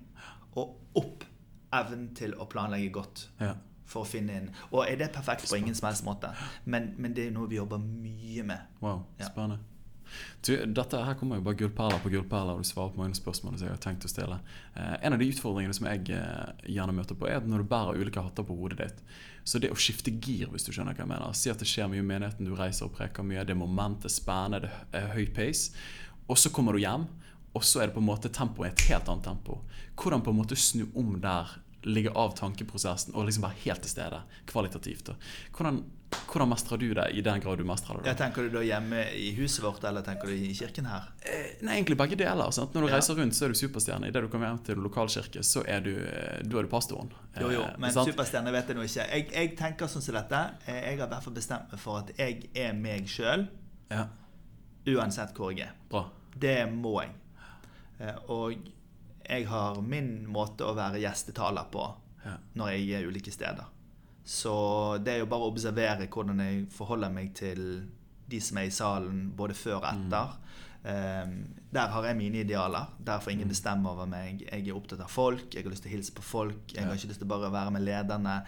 [0.55, 1.23] og opp
[1.73, 3.27] evnen til å planlegge godt.
[3.41, 3.53] ja.
[3.91, 6.29] For å finne inn Og er det perfekt på ingen som helst måte?
[6.63, 8.62] Men, men det er noe vi jobber mye med.
[8.79, 9.25] Wow, Ja.
[9.27, 9.57] spennende.
[10.43, 13.57] Du, dette her kommer jo bare gullperler på gullperler, og du svarer på mange spørsmål
[13.57, 14.39] som jeg har tenkt å stille.
[14.75, 17.99] Eh, en av de utfordringene som jeg eh, gjerne møter på, er når du bærer
[17.99, 18.99] ulike hatter på hodet ditt,
[19.43, 21.88] så det å skifte gir, hvis du skjønner hva jeg mener Si at det skjer
[21.91, 24.99] mye i menigheten, du reiser og preker mye, det er moment, det er spennende, det
[24.99, 25.71] er høy pace,
[26.27, 27.07] og så kommer du hjem,
[27.55, 29.62] og så er det på en måte tempoet et helt annet tempo.
[29.99, 33.89] Hvordan på en måte snu om der, ligge av tankeprosessen og liksom være helt til
[33.89, 35.06] stede, kvalitativt.
[35.08, 35.15] Da.
[35.58, 35.80] Hvordan,
[36.30, 38.04] hvordan mestrer du det, i den grad du mestrer det?
[38.04, 38.10] da?
[38.12, 41.08] Ja, tenker du da hjemme i huset vårt, eller tenker du i kirken her?
[41.26, 42.52] Eh, Nei, egentlig begge deler.
[42.52, 42.74] Sant?
[42.76, 42.96] Når du Ja.
[43.00, 44.08] reiser rundt, så er du superstjerne.
[44.12, 45.94] Idet du kommer hjem til lokalkirke, så er du,
[46.46, 47.10] du er du pastoren.
[47.39, 48.10] Jo, jo, Eh, men sant?
[48.12, 49.08] superstjerne vet jeg nå ikke.
[49.10, 50.44] Jeg, jeg tenker sånn som dette.
[50.67, 53.48] Eh, Jeg har i hvert fall bestemt meg for at jeg er meg sjøl,
[53.89, 54.06] Ja,
[54.88, 55.74] uansett hvor jeg er.
[55.89, 56.06] bra.
[56.38, 57.12] Det må jeg.
[58.00, 58.56] Eh, Og
[59.32, 61.86] jeg har min måte å være gjestetaler på
[62.26, 62.36] Ja.
[62.56, 63.65] når jeg er ulike steder.
[64.26, 67.63] Så det er jo bare å observere hvordan jeg forholder meg til
[68.30, 70.36] de som er i salen, både før og etter.
[70.86, 71.32] Eh,
[71.74, 72.88] der har jeg mine idealer.
[73.04, 74.44] Der får ingen bestemme over meg.
[74.52, 75.50] Jeg er opptatt av folk.
[75.54, 76.74] Jeg har lyst til å hilse på folk.
[76.74, 78.44] Jeg har ikke lyst til bare å være med lederne.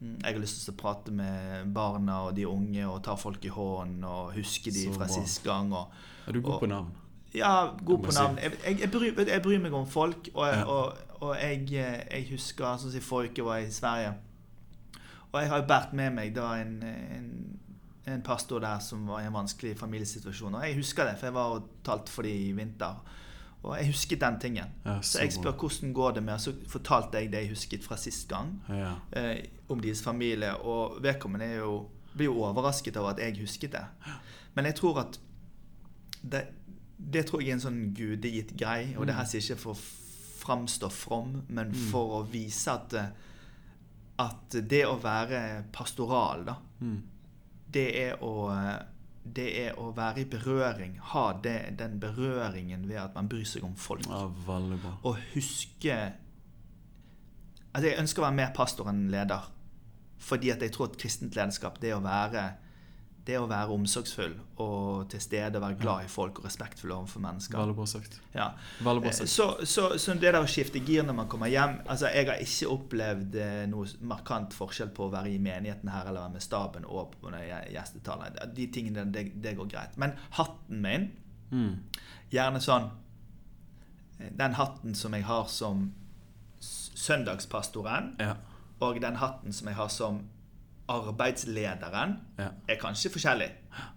[0.00, 3.44] Mm, Jeg har lyst til å prate med barna og de unge og ta folk
[3.44, 5.14] i hånden og huske de Så fra bra.
[5.14, 5.72] sist gang.
[5.72, 5.88] Og,
[6.28, 6.92] Er du god på navn?
[7.34, 8.38] Ja, god på navn.
[8.42, 10.62] Jeg, jeg, jeg, bryr, jeg bryr meg om folk, og, Ja.
[10.64, 14.14] og, og jeg, jeg husker sånn si, forrige uke var jeg i Sverige.
[15.32, 17.58] Og jeg har jo båret med meg da en, en,
[18.06, 20.54] en pastor der som var i en vanskelig familiesituasjon.
[20.54, 23.02] Og jeg husker det, for jeg var og talte for dem i vinter.
[23.62, 24.64] Og jeg husket den tingen.
[24.86, 27.84] Ja, Så jeg spør hvordan går det med Og så fortalte jeg det jeg husket
[27.84, 28.92] fra sist gang Ja.
[29.12, 30.54] eh, om deres familie.
[30.62, 33.84] Og vedkommende jo, blir jo overrasket over at jeg husket det.
[34.54, 35.20] Men jeg tror at
[36.22, 36.44] det,
[36.98, 38.94] det tror jeg er en sånn gudegitt grei.
[38.98, 39.82] Og det her sier jeg ikke for å
[40.42, 43.10] framstå from, men for å vise at, eh,
[44.18, 47.02] at det å være pastoral, da, Mm.
[47.70, 48.78] det er å eh,
[49.28, 50.94] det er å være i berøring.
[51.12, 54.92] Ha det, den berøringen ved at man bryr seg om folk ja, veldig bra.
[55.04, 55.98] Og huske
[57.74, 59.50] Altså, jeg ønsker å være mer pastor enn leder.
[60.18, 62.46] Fordi at jeg tror at kristent lederskap, det å være
[63.28, 64.32] det å være omsorgsfull
[64.64, 67.58] og til stede, være glad i folk og respektfull overfor mennesker.
[67.60, 68.16] Veldig bra sagt.
[68.34, 68.46] Ja.
[68.80, 69.30] Veldig bra Eh, sagt.
[69.34, 72.40] Så, så, så det der å skifte gir når man kommer hjem altså Jeg har
[72.44, 76.42] ikke opplevd eh, noe markant forskjell på å være i menigheten her eller være med
[76.46, 78.32] staben og på når.
[78.56, 79.96] De tingene, det, det går greit.
[80.00, 81.10] Men hatten min,
[81.50, 81.78] Mm.
[82.30, 82.90] gjerne sånn
[84.20, 85.86] eh, Den hatten som jeg har som
[86.98, 88.34] søndagspastoren, Ja.
[88.80, 90.22] og den hatten som jeg har som
[90.88, 92.50] arbeidslederen, ja.
[92.68, 93.48] er kanskje forskjellig.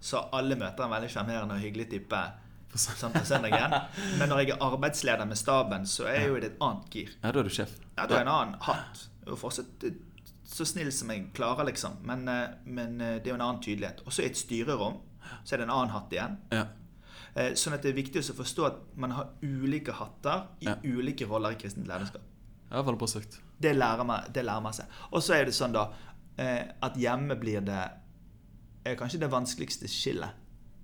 [0.03, 2.21] Så alle møter en veldig sjarmerende og hyggelig type
[2.79, 3.73] sånn på søndagen.
[4.19, 7.09] Men når jeg er arbeidsleder med staben, så er jo i et annet gir.
[7.23, 7.73] ja, da er du sjef.
[7.97, 9.07] Ja, da er en annen hatt.
[9.27, 9.97] Og fortsatt eh,
[10.51, 11.99] så snill som jeg klarer, liksom.
[12.07, 14.03] Men, eh, men eh, det er jo en annen tydelighet.
[14.05, 14.99] Og så i et styrerom
[15.43, 16.37] så er det en annen hatt igjen.
[16.51, 16.67] Ja.
[17.55, 20.73] Sånn at det er viktig å forstå at man har ulike hatter i Ja.
[20.83, 22.21] ulike roller i kristent lederskap.
[22.71, 22.81] ja.
[23.61, 24.85] Det lærer man, det lærer man seg.
[25.11, 25.85] Og så er det sånn da
[26.41, 27.81] at hjemme blir det
[28.85, 30.37] er kanskje det vanskeligste skillet.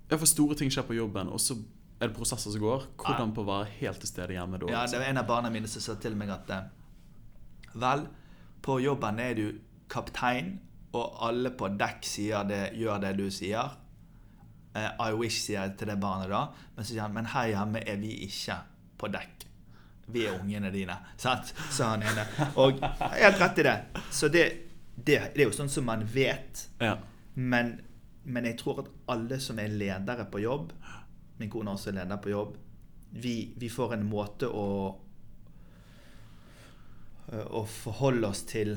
[0.08, 1.58] Ja, for store ting skjer på jobben, og så
[1.98, 2.86] er det prosesser som går.
[3.00, 4.70] Hvordan på å være helt til stede hjemme da?
[4.70, 4.94] Ja, liksom?
[4.94, 6.68] det var en av barna mine som sa til meg at eh,
[7.78, 8.06] Vel,
[8.64, 9.44] på jobben er du
[9.92, 10.56] kaptein,
[10.96, 13.74] og alle på dekk sier det, gjør det du sier.
[14.72, 16.46] Eh, I wish, sier jeg til det barnet da.
[16.76, 18.56] Men så sier han, men her hjemme er vi ikke
[18.98, 19.44] på dekk.
[20.08, 20.96] Vi er ungene dine.
[21.20, 21.52] Sant?
[21.74, 22.24] Sa han ene.
[22.56, 23.76] Og helt rett i det.
[24.14, 24.46] Så det,
[25.04, 26.64] det, det er jo sånn som man vet.
[26.82, 26.96] Ja.
[27.34, 27.74] Men,
[28.24, 30.72] men jeg tror at alle som er ledere på jobb
[31.38, 32.56] Min kone også er leder på jobb.
[33.14, 34.64] Vi, vi får en måte å
[37.28, 38.72] Å forholde oss til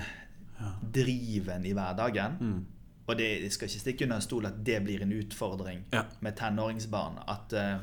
[0.93, 2.35] driven i hverdagen.
[2.43, 2.59] Mm.
[3.07, 6.03] Og det jeg skal ikke stikke under en stol at det blir en utfordring Ja.
[6.19, 7.17] med tenåringsbarn.
[7.31, 7.79] At uh,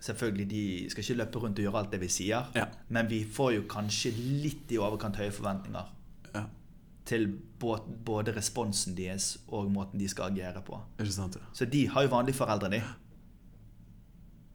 [0.00, 2.50] selvfølgelig de skal ikke løpe rundt og gjøre alt det vi sier.
[2.58, 2.66] Ja.
[2.88, 5.88] Men vi får jo kanskje litt i overkant høye forventninger.
[7.08, 7.26] Til
[7.60, 10.78] både, responsen deres og måten de skal agere på.
[11.10, 11.36] Sant?
[11.40, 11.46] ja.
[11.56, 12.82] Så de har jo vanlige foreldre, de.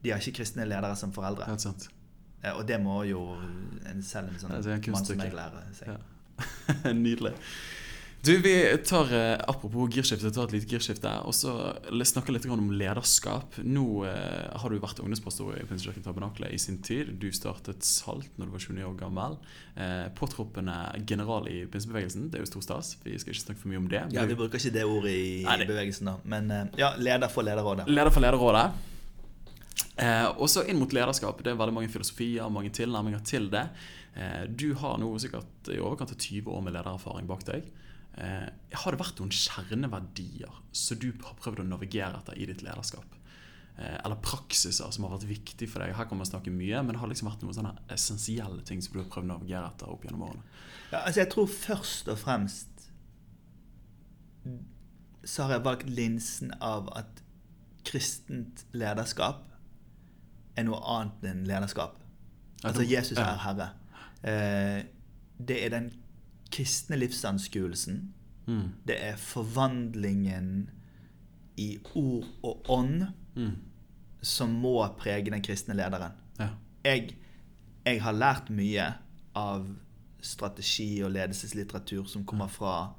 [0.04, 1.48] De har ikke kristne ledere som foreldre.
[2.44, 3.24] Eh, Og det må jo
[3.90, 5.88] en selv en sånn Ja, mann som jeg lærer seg.
[5.96, 6.92] Ja.
[6.94, 7.34] Nydelig.
[8.26, 11.12] Du, vi tar, eh, Apropos girskifte, tar et lite girskifte.
[11.30, 11.52] Og så
[12.10, 13.60] snakker litt om lederskap.
[13.62, 17.14] Nå eh, har du vært ungdomspastor i Pinsekirken Tabernakle i sin tid.
[17.22, 19.38] Du startet Salt når du var 29 år gammel.
[19.76, 22.32] Eh, påtroppende general i pinsebevegelsen.
[22.34, 22.96] Det er jo stor stas.
[23.06, 24.02] Vi skal ikke snakke for mye om det.
[24.18, 26.18] Ja, Vi bruker ikke det ordet i, Nei, det- bevegelsen, da.
[26.26, 27.86] Men ja, leder for lederrådet.
[27.92, 28.68] Leder for Lederrådet.
[29.98, 31.40] Eh, og så inn mot lederskap.
[31.44, 33.68] Det er veldig mange filosofier, mange tilnærminger til det.
[34.16, 37.70] Eh, du har nå sikkert i overkant av 20 år med ledererfaring bak deg.
[38.16, 38.48] Eh,
[38.80, 43.18] har det vært noen kjerneverdier som du har prøvd å navigere etter i ditt lederskap?
[43.76, 45.96] Eh, eller praksiser som har vært viktig for deg?
[45.98, 48.96] Her kan man snakke mye, men det har liksom vært noen sånne essensielle ting som
[48.96, 50.48] du har prøvd å navigere etter opp gjennom årene?
[50.94, 52.72] Ja, altså Jeg tror først og fremst
[55.26, 57.22] så har jeg valgt linsen av at
[57.86, 59.44] kristent lederskap
[60.56, 61.98] er noe annet enn lederskap.
[62.66, 63.70] Altså Jesus er Herre.
[64.24, 64.86] Eh,
[65.38, 65.90] det er den
[66.52, 68.14] kristne livsanskuelsen.
[68.48, 68.68] Mm.
[68.88, 70.70] Det er forvandlingen
[71.58, 73.56] i ord og ånd Mm.
[74.22, 76.12] som må prege den kristne lederen.
[76.40, 76.48] Ja.
[76.86, 77.16] Jeg,
[77.86, 78.94] jeg har lært mye
[79.36, 79.66] av
[80.22, 82.94] strategi- og ledelseslitteratur som kommer fra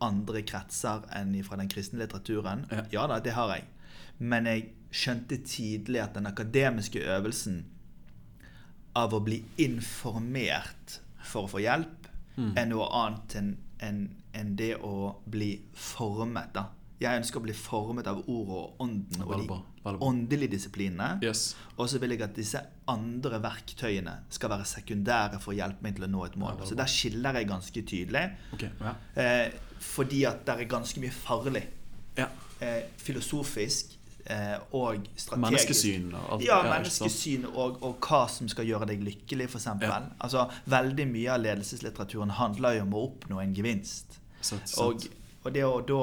[0.00, 2.66] andre kretser enn fra den kristne litteraturen.
[2.70, 2.84] Ja.
[2.92, 3.64] Ja da, det har jeg.
[4.18, 7.64] Men jeg skjønte tidlig at den akademiske øvelsen
[8.94, 12.03] av å bli informert for å få hjelp,
[12.36, 12.56] Mm.
[12.58, 13.52] er noe annet enn
[13.84, 14.00] en,
[14.32, 16.54] en det å bli formet.
[16.54, 16.68] da.
[17.02, 21.18] Jeg ønsker å bli formet av ordet og ånden og de åndelige disiplinene.
[21.24, 21.56] Yes.
[21.76, 25.98] Og så vil jeg at disse andre verktøyene skal være sekundære for å hjelpe meg
[25.98, 26.62] til å nå et mål.
[26.64, 28.24] Så der skiller jeg ganske tydelig.
[28.56, 28.70] Okay.
[28.80, 28.94] Ja.
[29.20, 31.66] Eh, fordi at det er ganske mye farlig.
[32.16, 32.30] ja.
[32.62, 35.42] Eh, filosofisk og strategisk.
[35.42, 36.44] Menneskesyn og alt.
[36.46, 39.68] Ja, menneskesyn og, og hva som skal gjøre deg lykkelig, f.eks.
[39.84, 39.98] Ja.
[40.24, 44.18] Altså, veldig mye av ledelseslitteraturen handler jo om å oppnå en gevinst.
[44.40, 44.80] Sett, sett.
[44.80, 45.04] Og,
[45.44, 46.00] og det å da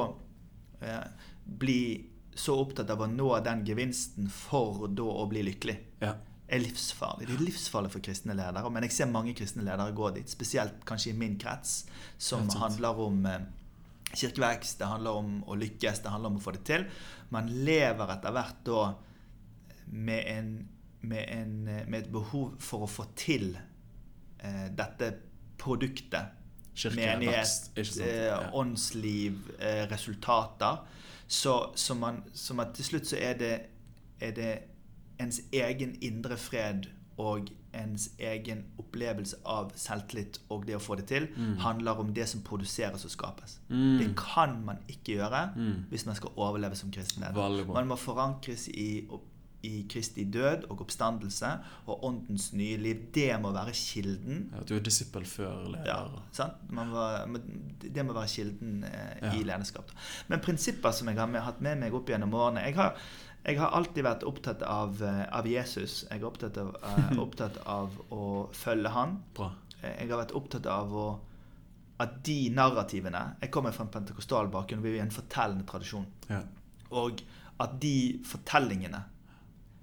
[0.86, 1.82] eh, bli
[2.38, 6.14] så opptatt av å nå den gevinsten for da å bli lykkelig, ja.
[6.48, 7.28] er livsfarlig.
[7.28, 8.70] Det er livsfarlig for kristne ledere.
[8.72, 11.82] Men jeg ser mange kristne ledere gå dit, spesielt kanskje i min krets,
[12.22, 13.42] som handler om eh,
[14.16, 16.86] kirkevekst, det handler om å lykkes, det handler om å få det til.
[17.34, 18.84] Man lever etter hvert da
[19.92, 20.52] med, en,
[21.02, 25.14] med, en, med et behov for å få til eh, dette
[25.62, 26.38] produktet.
[26.72, 30.78] Kirke, menighet, eh, åndsliv, eh, resultater.
[31.28, 33.56] Så, så, man, så man, til slutt så er det,
[34.24, 34.52] er det
[35.20, 36.88] ens egen indre fred
[37.20, 41.58] og ens egen opplevelse av selvtillit og det å få det til, Mm.
[41.60, 43.60] handler om det som produseres og skapes.
[43.70, 43.98] Mm.
[44.00, 45.86] Det kan man ikke gjøre Mm.
[45.90, 47.66] hvis man skal overleve som kristen leder.
[47.74, 49.08] Man må forankres i,
[49.64, 52.96] i Kristi død og oppstandelse og åndens nye liv.
[53.14, 54.50] Det må være kilden.
[54.56, 55.86] Ja, du er disippel før leder.
[55.86, 56.54] Ja, sant?
[56.70, 57.38] Man må,
[57.94, 59.32] det må være kilden eh, Ja.
[59.34, 59.92] i lederskap.
[60.30, 62.96] Men prinsipper som jeg har med, hatt med meg opp gjennom årene jeg har,
[63.46, 66.04] jeg har alltid vært opptatt av, eh, av Jesus.
[66.10, 69.24] Jeg er opptatt av, eh, opptatt av å følge han.
[69.34, 69.52] Bra.
[69.82, 71.06] Eh, Jeg har vært opptatt av å,
[72.02, 76.06] at de narrativene Jeg kommer fra en pentakostal bakgrunn, vi er i en fortellende tradisjon.
[76.30, 76.42] Ja.
[76.92, 77.22] Og
[77.60, 79.04] at de fortellingene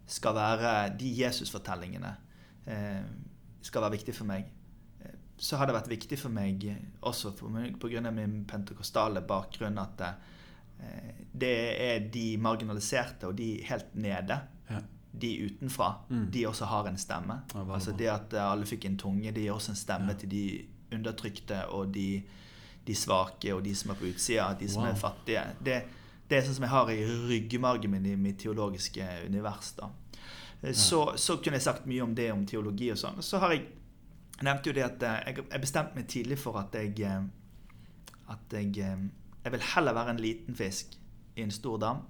[0.06, 2.16] skal være De Jesus-fortellingene
[2.66, 3.02] eh,
[3.62, 4.46] skal være viktige for meg.
[5.38, 6.64] Så har det vært viktig for meg
[7.06, 8.10] også pga.
[8.10, 10.14] min pentakostale bakgrunn at eh,
[11.38, 14.80] det er de marginaliserte og de helt nede, Ja.
[15.20, 16.30] de utenfra, Mm.
[16.30, 17.42] de også har en stemme.
[17.54, 20.14] Ja, altså det at eh, alle fikk en tunge, det gir også en stemme Ja.
[20.18, 22.22] til de undertrykte og de,
[22.86, 24.90] de svake og de som er på utsida, de som Wow.
[24.90, 25.44] er fattige.
[25.64, 25.82] Det,
[26.30, 29.72] det er sånn som jeg har i ryggmargen min i mitt teologiske univers.
[29.72, 29.88] da.
[30.62, 33.22] Eh, Så, så kunne jeg sagt mye om det, om teologi og sånn.
[33.22, 33.66] Så har jeg
[34.42, 37.22] nevnte jo det at eh, jeg, jeg bestemte meg tidlig for at jeg eh,
[38.28, 38.96] at jeg, eh,
[39.44, 40.96] jeg vil heller være en liten fisk
[41.38, 42.02] i en stor dam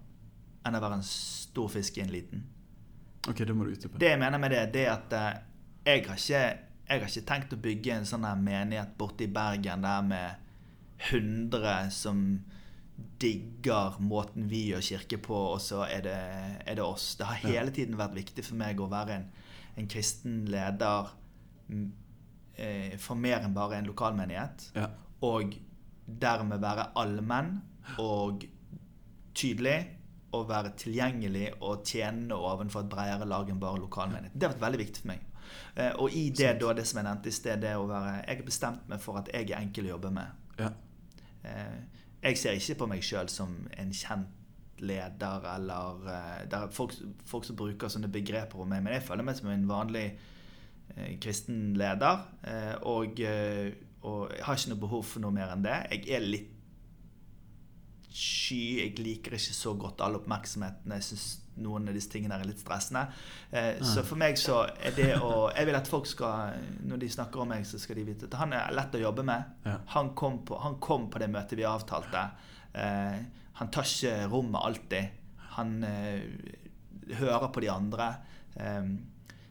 [0.66, 2.44] enn å være en stor fisk i en liten.
[3.28, 4.00] Ok, det må du utdype.
[4.00, 5.40] Det jeg mener med det, det er at eh,
[5.88, 6.42] jeg har ikke,
[6.88, 10.46] jeg har ikke tenkt å bygge en sånn her menighet borte i Bergen der med
[11.10, 12.22] 100 som
[13.22, 16.18] digger måten vi gjør kirke på, og så er det,
[16.66, 17.12] er det oss.
[17.18, 19.28] Det har hele tiden vært viktig for meg å være en,
[19.78, 21.12] en kristen leder
[22.58, 24.70] eh, for mer enn bare en lokalmenighet.
[24.78, 24.90] Ja.
[25.26, 25.54] Og
[26.08, 27.58] dermed være allmenn
[28.00, 28.44] og
[29.38, 29.78] tydelig
[30.36, 34.34] og være tilgjengelig og tjenende overfor et bredere lag enn bare lokalmenighet.
[34.34, 35.22] Det har vært veldig viktig for meg.
[35.76, 38.36] Eh, Og i det, da, det som jeg nevnte i sted, det å være Jeg
[38.36, 40.42] har bestemt meg for at jeg er enkel å jobbe med.
[40.58, 40.70] Ja.
[41.44, 41.78] Eh,
[42.22, 44.34] Jeg ser ikke på meg sjøl som en kjent
[44.80, 46.92] leder eller eh, Det er folk,
[47.26, 50.08] folk som bruker sånne begreper om meg, men jeg føler meg som en vanlig
[51.20, 52.22] kristen leder.
[52.88, 53.20] Og,
[54.08, 55.80] og jeg har ikke noe behov for noe mer enn det.
[55.92, 56.54] Jeg er litt
[58.08, 58.62] sky.
[58.80, 60.94] Jeg liker ikke så godt all oppmerksomheten.
[60.96, 61.26] Jeg syns
[61.62, 63.04] noen av disse tingene er litt stressende.
[63.50, 66.54] Eh, så for meg så er det å Jeg vil at folk skal
[66.86, 69.26] Når de snakker om meg, så skal de vite at han er lett å jobbe
[69.26, 69.58] med.
[69.66, 69.76] Ja.
[69.96, 72.24] Han, kom på, han kom på det møtet vi avtalte.
[72.72, 73.20] Eh,
[73.58, 75.20] han tar ikke rommet alltid.
[75.58, 76.20] Han eh,
[77.18, 78.08] hører på de andre.
[78.54, 78.90] Eh,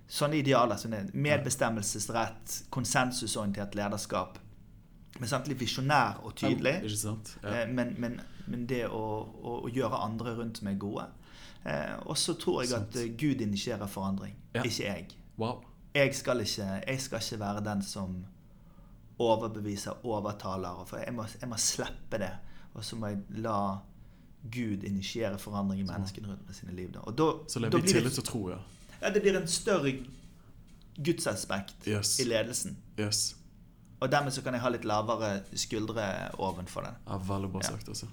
[0.07, 0.79] sånne idealer.
[0.79, 4.39] Sånne medbestemmelsesrett, konsensusorientert lederskap.
[5.19, 6.91] Men samtidig visjonær og tydelig.
[6.99, 7.37] Sant?
[7.43, 7.61] Ja.
[7.63, 8.99] Eh, Men, men, men det å,
[9.43, 11.07] å, å gjøre andre rundt meg gode.
[11.65, 14.61] Eh, og så tror jeg at eh, Gud initierer forandring, Ja.
[14.63, 15.07] ikke jeg.
[15.37, 15.63] Wow.
[15.95, 18.25] Jeg skal, ikke, jeg skal ikke være den som
[19.19, 20.83] overbeviser, overtaler.
[20.85, 22.31] For jeg må, jeg må slippe det.
[22.77, 23.57] Og så må jeg la
[24.53, 26.91] Gud initiere forandring i menneskene rundt med sine liv.
[26.93, 27.01] Da.
[27.17, 28.59] Da, Så lever vi i blir tillit og tro, ja.
[29.01, 29.95] ja, det blir en større
[30.97, 32.19] gudsaspekt Yes.
[32.19, 32.77] i ledelsen.
[32.99, 33.35] Yes.
[33.99, 36.03] Og dermed så kan jeg ha litt lavere skuldre
[36.37, 36.95] ovenfor den.
[37.07, 37.69] Ja, veldig bra Ja.
[37.71, 38.07] sagt, altså.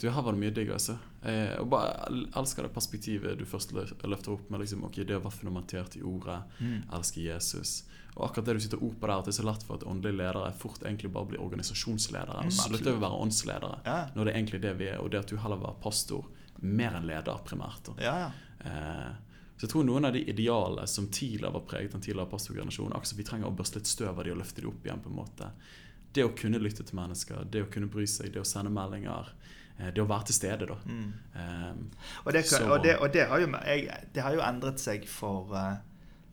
[0.00, 0.96] Du, her var det mye digg, altså.
[1.22, 3.70] Jeg og bare el- elsker det perspektivet du først
[4.02, 6.82] løfter opp med liksom, ok, det å være fundamentert i ordet, Mm.
[6.92, 7.84] elsker Jesus.
[8.16, 9.84] Og akkurat det du sitter ord på der, at det er så lett for at
[9.86, 12.42] åndelige ledere fort egentlig bare blir organisasjonsledere.
[12.42, 13.78] Mm, og slutter å være åndsledere.
[13.86, 14.06] Ja.
[14.16, 16.24] Når det er egentlig det vi er, og det at du heller være pastor
[16.60, 17.82] mer enn leder, primært.
[17.84, 17.92] da.
[18.02, 18.30] Ja, ja.
[18.64, 19.12] Eh,
[19.62, 23.06] så jeg tror noen av de idealene som tidligere var preget den tidligere pastorgenerasjonen, akkurat
[23.12, 25.00] som vi trenger å børste litt støv av de og løfte de opp igjen.
[25.04, 25.50] på en måte.
[26.12, 29.28] Det å kunne lytte til mennesker, det å kunne bry seg, det å sende meldinger,
[29.78, 30.74] eh, det å være til stede, da.
[30.84, 31.12] Mm.
[31.36, 31.90] Um,
[32.26, 35.06] Og, det, Så- og, det, og det, har jo, jeg, det har jo endret seg
[35.08, 35.76] for, uh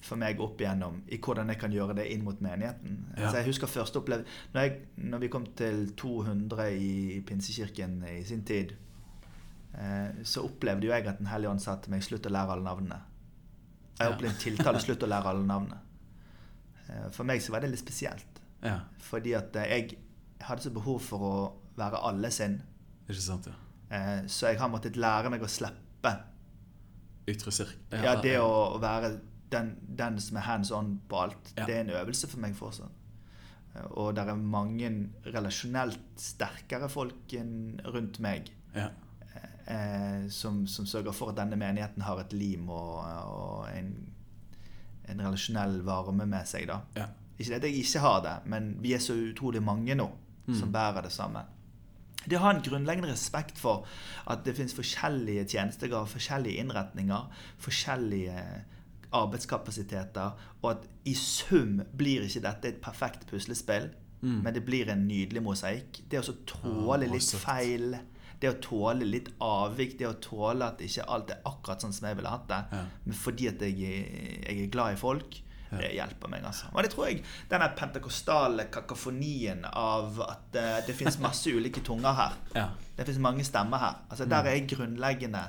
[0.02, 3.06] for meg opp igjennom i hvordan jeg kan gjøre det inn mot menigheten.
[3.18, 3.26] Ja.
[3.26, 8.24] Altså jeg husker første opplevd, når, jeg- når vi kom til 200 i Pinsekirken i
[8.24, 8.72] sin tid,
[9.78, 12.50] eh, så opplevde jo jeg at Den hellige ånd sa til meg 'slutt å lære
[12.52, 13.02] alle navnene'.
[14.00, 14.16] Jeg Ja.
[14.16, 15.78] opplevde tiltale 'slutt å lære alle navnene'.
[16.90, 18.26] Eh, For meg så var det litt spesielt.
[18.64, 19.98] ja, Fordi at eh, jeg
[20.42, 22.62] hadde så behov for å være alle sin.
[23.10, 23.48] ikke sant?
[23.48, 23.52] ja.
[23.98, 26.24] Eh, Så jeg har måttet lære meg å slippe
[27.28, 27.76] Ytre sirk...
[27.92, 29.20] Ja, det å være
[29.52, 31.66] den, den som er hands on på alt, Ja.
[31.66, 32.90] det er en øvelse for meg fortsatt.
[33.92, 37.14] Og det er mange relasjonelt sterkere folk
[37.86, 38.90] rundt meg Ja,
[40.34, 43.92] som, som sørger for at denne menigheten har et lim og, og en,
[45.10, 46.68] en relasjonell varme med seg.
[46.72, 46.80] da.
[46.98, 47.06] ja.
[47.40, 50.10] Ikke at jeg ikke har det, men vi er så utrolig mange nå
[50.50, 50.74] som Mm.
[50.74, 51.44] bærer det samme.
[52.26, 53.86] Det å ha en grunnleggende respekt for
[54.28, 57.28] at det finnes forskjellige tjenestegaver, forskjellige innretninger,
[57.64, 58.42] forskjellige
[59.14, 63.90] arbeidskapasiteter, og at i sum blir ikke dette et perfekt puslespill,
[64.22, 66.02] men det blir en nydelig mosaikk.
[66.12, 67.94] Det å tåle litt feil,
[68.40, 72.08] det å tåle litt avvik, det å tåle at ikke alt er akkurat sånn som
[72.08, 72.86] jeg ville hatt det, Ja.
[73.06, 76.70] men fordi at jeg, jeg er glad i folk, det hjelper meg, altså.
[76.74, 82.16] Og det tror jeg denne pentakostale kakofonien av at uh, det finnes masse ulike tunger
[82.18, 82.38] her.
[82.56, 82.64] Ja.
[82.98, 84.00] Det finnes mange stemmer her.
[84.10, 85.44] Altså, Der er jeg grunnleggende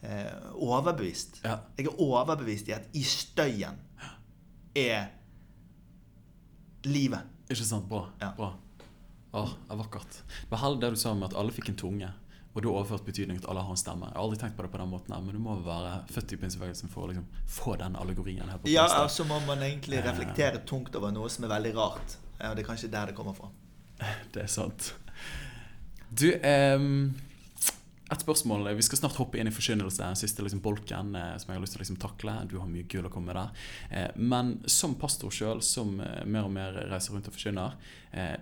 [0.00, 1.42] uh, overbevist.
[1.44, 1.58] Ja.
[1.76, 3.76] Jeg er overbevist i at i støyen
[4.76, 5.10] er
[6.88, 7.28] livet.
[7.50, 7.88] Ikke sant?
[7.90, 8.06] Bra.
[8.22, 8.32] Ja.
[8.38, 8.54] Bra.
[9.36, 10.22] Åh, det er vakkert.
[10.48, 12.08] Det det du sa om at alle fikk en tunge.
[12.56, 14.06] Og du har overført betydning at alle har en stemme.
[14.08, 16.32] Jeg har aldri tenkt på det på den måten her, men du må være født
[16.32, 19.02] i pinsebevegelsen for å liksom få den allegorien her på Ja, da.
[19.02, 22.16] altså må man egentlig reflektere tungt over noe som er veldig rart.
[22.40, 23.52] Og det er kanskje der det kommer fra.
[24.32, 24.94] Det er sant.
[26.08, 27.12] Du, ehm,
[28.06, 28.68] et spørsmål.
[28.78, 31.74] Vi skal snart hoppe inn i forkynnelse, siste liksom, bolken eh, som jeg har lyst
[31.74, 32.34] til å liksom, takle.
[32.46, 33.64] Du har mye gull å komme med der.
[33.90, 37.78] Eh, men som pastor sjøl, som eh, mer og mer reiser rundt og forkynner,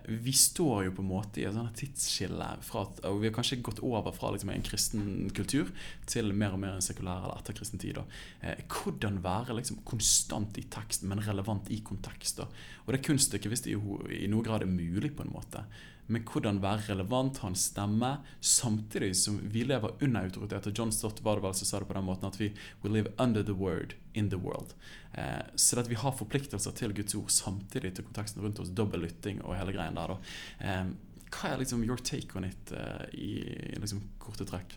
[0.07, 2.46] vi står jo på en måte i et sånt tidsskille.
[2.62, 5.72] Fra at, og vi har kanskje gått over fra liksom, en kristen kultur
[6.07, 7.98] til mer og mer en sekulær eller etterkristen tid.
[7.98, 8.53] da.
[8.70, 12.38] Hvordan være liksom, konstant i tekst, men relevant i kontekst.
[12.38, 12.46] da.
[12.85, 13.81] Og det kunststykket, hvis det i,
[14.20, 15.64] i noen grad er mulig, på en måte.
[16.07, 20.69] Men hvordan være relevant, ha en stemme, samtidig som vi lever under autoritet.
[20.69, 22.51] Og John Stott var det vel som sa det på den måten at vi
[22.83, 24.75] we live under the word in the world.
[25.12, 29.07] Eh, så at vi har forpliktelser til Guds ord samtidig til konteksten rundt oss, dobbel
[29.07, 30.17] lytting og hele greien der.
[30.61, 30.87] Eh,
[31.35, 33.33] hva er liksom your take on it eh, i,
[33.73, 34.77] i liksom korte trekk?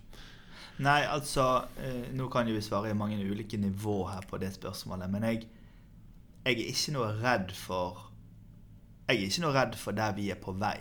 [0.77, 4.53] Nei, altså eh, Nå kan jo vi svare i mange ulike nivå her på det
[4.55, 5.47] spørsmålet, men jeg,
[6.45, 8.05] jeg er ikke noe redd for
[9.07, 10.77] Jeg er ikke noe redd for der vi er på vei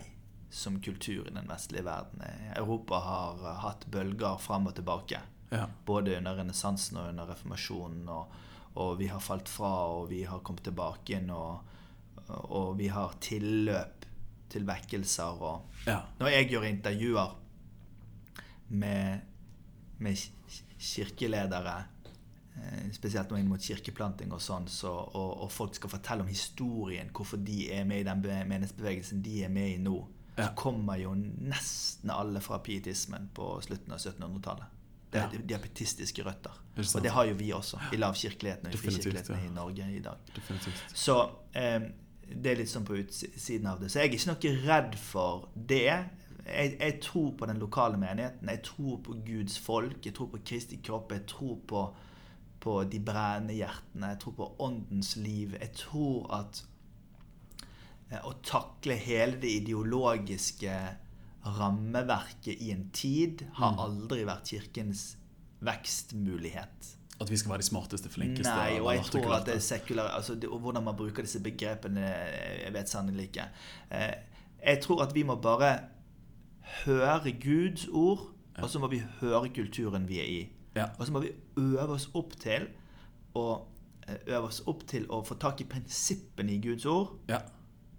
[0.57, 2.23] som kultur i den vestlige verden.
[2.57, 5.21] Europa har eh, hatt bølger fram og tilbake.
[5.53, 5.67] Ja.
[5.87, 8.09] Både under renessansen og under reformasjonen.
[8.09, 8.33] Og,
[8.81, 11.29] og vi har falt fra, og vi har kommet tilbake igjen.
[11.31, 11.61] Og,
[12.49, 14.09] og vi har tilløp
[14.49, 15.45] til vekkelser.
[15.45, 16.01] Og ja.
[16.23, 17.37] når jeg gjør intervjuer
[18.81, 19.29] med,
[20.01, 20.25] med
[20.81, 21.77] kirkeledere,
[22.57, 26.33] eh, spesielt nå inn mot kirkeplanting og sånn, så, og, og folk skal fortelle om
[26.33, 30.01] historien, hvorfor de er med i den be- menighetsbevegelsen de er med i nå.
[30.37, 34.73] Så kommer jo nesten alle fra pietismen på slutten av 1700-tallet.
[35.11, 36.57] Det er diabetistiske røtter.
[36.77, 39.47] Og det har jo vi også, i lavkirkeligheten og i frikirkeligheten ja.
[39.47, 40.29] i Norge i dag.
[40.35, 40.83] Definitivt.
[40.93, 41.17] Så
[41.57, 41.87] eh,
[42.29, 43.91] det er litt sånn på utsiden av det.
[43.93, 45.95] Så jeg er ikke noe redd for det.
[46.45, 48.51] Jeg, jeg tror på den lokale menigheten.
[48.53, 49.99] Jeg tror på Guds folk.
[50.05, 51.15] Jeg tror på Kristi kropp.
[51.17, 51.85] Jeg tror på,
[52.61, 54.13] på de brennende hjertene.
[54.13, 55.57] Jeg tror på åndens liv.
[55.61, 56.65] Jeg tror at
[58.23, 60.75] å takle hele det ideologiske
[61.47, 65.17] rammeverket i en tid har aldri vært kirkens
[65.67, 66.93] vekstmulighet.
[67.21, 68.53] At vi skal være de smarteste, flinkeste.
[68.53, 72.05] Nei, og jeg tror at det er sekulære, altså det, Hvordan man bruker disse begrepene,
[72.65, 73.47] jeg vet sannelig ikke.
[73.91, 74.13] Eh,
[74.67, 75.79] jeg tror at vi må bare
[76.85, 78.27] høre Guds ord,
[78.59, 80.43] og så må vi høre kulturen vi er i.
[80.99, 82.69] Og så må vi øve oss opp til
[83.37, 83.47] å
[84.09, 87.41] eh, øve oss opp til å få tak i prinsippene i Guds ord Ja.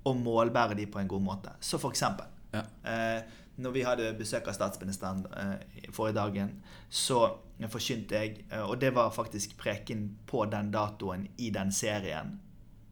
[0.07, 1.53] Og målbære de på en god måte.
[1.59, 2.61] Så for eksempel Ja.
[2.85, 3.23] eh,
[3.57, 6.51] Når vi hadde besøk av statsministeren eh, forrige dagen,
[6.89, 7.23] så
[7.69, 12.39] forkynte jeg eh, Og det var faktisk preken på den datoen i den serien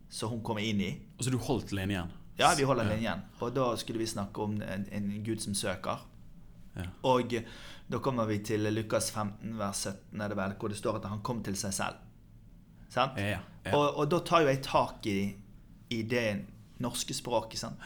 [0.10, 0.90] som hun kom inn i.
[1.18, 2.10] Og så du holdt linjen?
[2.40, 3.22] Ja, vi holder linjen.
[3.42, 6.02] Og da skulle vi snakke om en, en Gud som søker.
[6.76, 6.86] Ja.
[7.04, 7.34] Og
[7.92, 11.06] da kommer vi til Lukas 15, vers 17, er det vel, hvor det står at
[11.12, 11.96] han kom til seg selv.
[12.90, 13.18] Sant?
[13.20, 13.74] Ja, ja.
[13.76, 15.20] Og, og da tar jo jeg tak i,
[15.90, 16.26] i det
[16.80, 17.60] norske språket.
[17.60, 17.78] Sånn,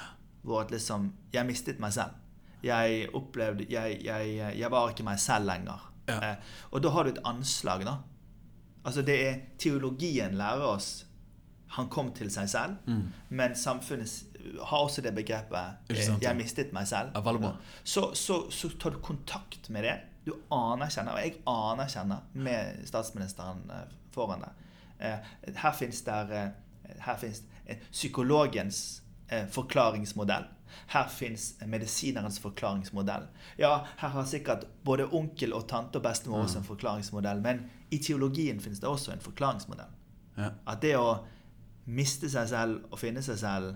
[0.41, 2.15] Hvor at liksom Jeg mistet meg selv.
[2.63, 5.91] Jeg opplevde Jeg, jeg, jeg var ikke meg selv lenger.
[6.07, 6.19] Ja.
[6.31, 6.35] Eh,
[6.71, 7.97] og da har du et anslag, da.
[8.85, 11.05] Altså det er Teologien lærer oss
[11.69, 12.77] han kom til seg selv,
[13.29, 14.09] men samfunnet
[14.65, 15.95] har også det begrepet Mm.
[15.95, 17.11] Eh, sant, 'jeg mistet meg selv'.
[17.43, 17.51] Ja.
[17.83, 19.99] Så, så, så tar du kontakt med det.
[20.25, 24.49] Du anerkjenner, og jeg anerkjenner med statsministeren eh, foran deg.
[24.99, 26.53] Eh, Her fins det
[26.99, 27.48] her finnes eh,
[27.91, 30.43] psykologens eh, forklaringsmodell.
[30.87, 33.27] Her fins medisinerens forklaringsmodell.
[33.57, 37.97] Ja, her har sikkert både onkel og tante og bestemor også en forklaringsmodell, men i
[37.97, 39.91] teologien fins det også en forklaringsmodell.
[40.37, 40.49] Ja.
[40.67, 41.19] At det å
[41.89, 43.75] miste seg selv og finne seg selv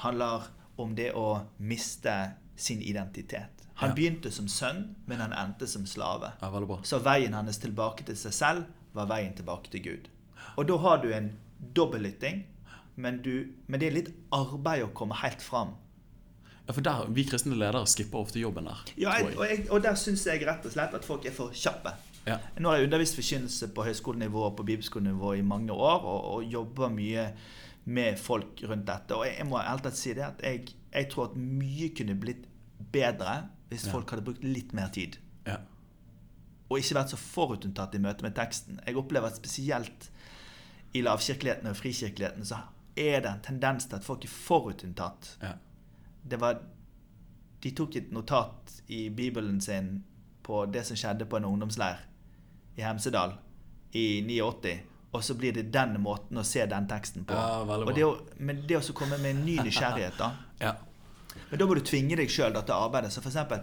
[0.00, 0.48] handler
[0.80, 2.14] om det å miste
[2.56, 3.66] sin identitet.
[3.74, 3.94] Han Ja.
[3.94, 6.32] begynte som sønn, men han endte som slave.
[6.42, 6.78] ja.
[6.82, 8.64] Så veien hans tilbake til seg selv
[8.94, 10.08] var veien tilbake til Gud.
[10.56, 11.36] Og da har du en
[11.74, 12.44] dobbeltlytting,
[12.96, 15.74] men, du, men det er litt arbeid å komme helt fram.
[16.66, 18.82] Ja, for der, Vi kristne ledere skipper ofte jobben der.
[19.00, 21.54] Ja, jeg, og, jeg, og der syns jeg rett og slett at folk er for
[21.56, 21.94] kjappe.
[22.26, 22.36] Ja.
[22.60, 26.44] Nå har jeg undervist forkynnelse på høyskolenivå og på bibelskolenivå i mange år, og, og
[26.52, 27.30] jobber mye
[27.90, 29.16] med folk rundt dette.
[29.16, 32.44] Og jeg, jeg må helt si det at jeg, jeg tror at mye kunne blitt
[32.92, 33.92] bedre hvis Ja.
[33.94, 35.16] folk hadde brukt litt mer tid.
[35.46, 35.56] Ja.
[36.70, 38.80] Og ikke vært så forutinntatt i møte med teksten.
[38.86, 40.10] Jeg opplever at spesielt
[40.94, 42.60] i lavkirkeligheten og frikirkeligheten så
[43.00, 45.36] er det en tendens til at folk er forutinntatt.
[45.42, 45.54] Ja.
[46.22, 46.60] Det var
[47.62, 50.02] De tok et notat i Bibelen sin
[50.42, 51.98] på det som skjedde på en ungdomsleir
[52.76, 53.34] i Hemsedal
[53.92, 54.78] i 89,
[55.12, 57.34] og så blir det den måten å se den teksten på.
[57.36, 60.30] Ja, og det å, men det å komme med en ny nysgjerrighet, da
[60.64, 60.72] ja.
[61.50, 63.12] Men da må du tvinge deg sjøl til arbeidet.
[63.12, 63.60] Så for eksempel,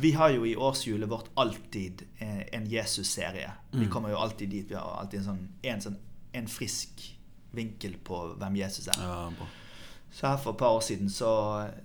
[0.00, 3.50] vi har jo i årshjulet vårt alltid eh, en Jesus-serie.
[3.72, 3.90] Vi Mm.
[3.90, 4.66] kommer jo alltid dit.
[4.70, 5.96] Vi har alltid en sånn, en, sånn,
[6.32, 7.02] en frisk
[7.56, 9.00] vinkel på hvem Jesus er.
[9.00, 9.48] ja.
[10.10, 11.28] Så her for et par år siden så,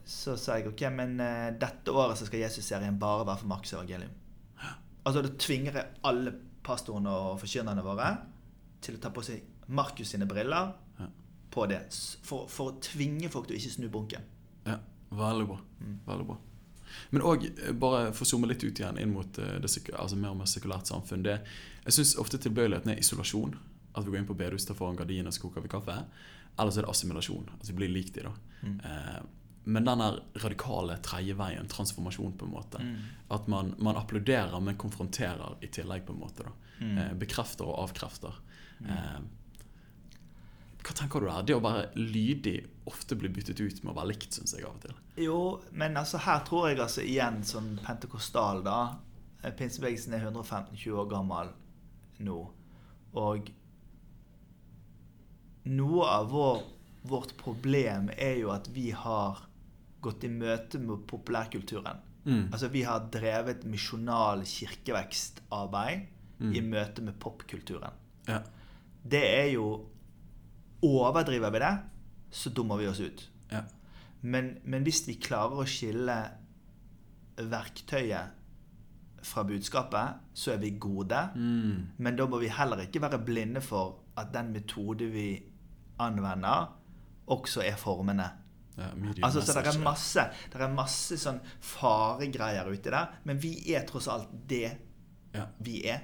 [0.05, 3.73] så sa jeg ok, men uh, dette året så skal Jesus-serien bare være for Markus
[3.75, 4.09] evangelium.
[5.05, 6.33] Altså da tvinger jeg alle
[6.65, 8.07] pastorene og forkynnerne våre
[8.81, 11.05] til å ta på seg Markus sine briller Ja.
[11.53, 11.83] på det.
[12.25, 14.25] For, for å tvinge folk til å ikke snu bunken.
[14.65, 14.79] Ja,
[15.13, 15.59] veldig bra.
[15.81, 15.99] Mm.
[16.09, 16.39] Veldig bra.
[17.11, 17.45] Men òg,
[17.77, 20.49] bare for å zoome litt ut igjen inn mot eh, det altså mer og mer
[20.49, 21.39] sekulært samfunn det,
[21.85, 23.53] Jeg syns ofte tilbøyeligheten er isolasjon.
[23.95, 25.95] At vi går inn på bedehuset, tar foran gardinene og så koker vi kaffe.
[26.55, 27.49] Eller så er det assimilasjon.
[27.55, 28.33] At vi blir lik de da.
[28.61, 28.77] Mm.
[28.79, 29.21] Eh,
[29.65, 30.01] men den
[30.43, 32.81] radikale tredje veien, transformasjon, på en måte.
[33.33, 36.45] At man, man applauderer, men konfronterer i tillegg, på en måte.
[36.45, 36.53] da.
[36.85, 36.97] Mm.
[36.97, 38.37] Eh, bekrefter og avkrefter.
[38.85, 39.17] Eh,
[40.85, 41.45] hva tenker du der?
[41.49, 44.75] Det å være lydig ofte blir byttet ut med å være likt, syns jeg av
[44.75, 44.99] og til.
[45.23, 45.39] Jo,
[45.73, 48.79] men altså her tror jeg altså igjen sånn pentekostal, da.
[49.41, 51.53] Eh, Pinsebevegelsen er 115-20 år gammel
[52.25, 52.39] nå.
[53.17, 53.49] Og
[55.65, 56.63] noe av vår,
[57.09, 59.43] vårt problem er jo at vi har
[60.01, 62.01] gått i møte med populærkulturen.
[62.25, 62.47] Mm.
[62.53, 66.49] Altså vi har drevet misjonal kirkevekstarbeid Mm.
[66.51, 67.93] i møte med popkulturen.
[68.27, 68.41] Ja.
[69.07, 69.85] Det er jo
[70.83, 71.69] Overdriver vi det,
[72.29, 73.21] så dummer vi oss ut.
[73.51, 73.61] Ja.
[74.21, 76.17] Men, men hvis vi klarer å skille
[77.37, 78.33] verktøyet
[79.25, 81.21] fra budskapet, så er vi gode.
[81.35, 81.87] Mm.
[81.97, 85.29] Men da må vi heller ikke være blinde for at den metode vi
[85.99, 86.67] anvender,
[87.27, 88.29] også er formene.
[88.77, 88.89] Ja,
[89.23, 93.85] Altså, så det er masse, det er masse sånn faregreier uti der, men vi er
[93.87, 94.77] tross alt det
[95.33, 95.45] Ja.
[95.59, 96.01] vi er.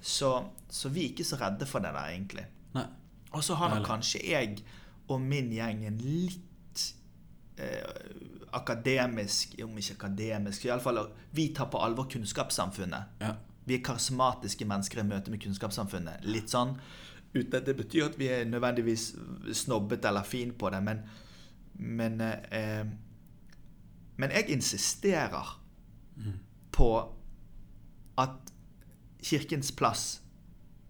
[0.00, 2.44] Så, så vi er ikke så redde for det der, egentlig.
[2.74, 2.84] Nei.
[3.32, 4.62] Og så har nok kanskje jeg
[5.08, 6.82] og min gjeng en litt
[7.58, 7.82] eh,
[8.52, 11.00] akademisk Om ikke akademisk, iallfall
[11.32, 13.18] Vi tar på alvor kunnskapssamfunnet.
[13.20, 13.34] Ja.
[13.64, 16.24] Vi er karismatiske mennesker i møte med kunnskapssamfunnet.
[16.26, 16.76] Litt sånn
[17.34, 19.14] uten at det betyr at vi er nødvendigvis
[19.52, 21.00] snobbete eller fin på det, men
[21.74, 22.84] Men, eh,
[24.16, 25.58] men jeg insisterer
[26.16, 26.32] Mm.
[26.72, 27.12] på
[28.18, 28.52] at
[29.24, 30.20] Kirkens plass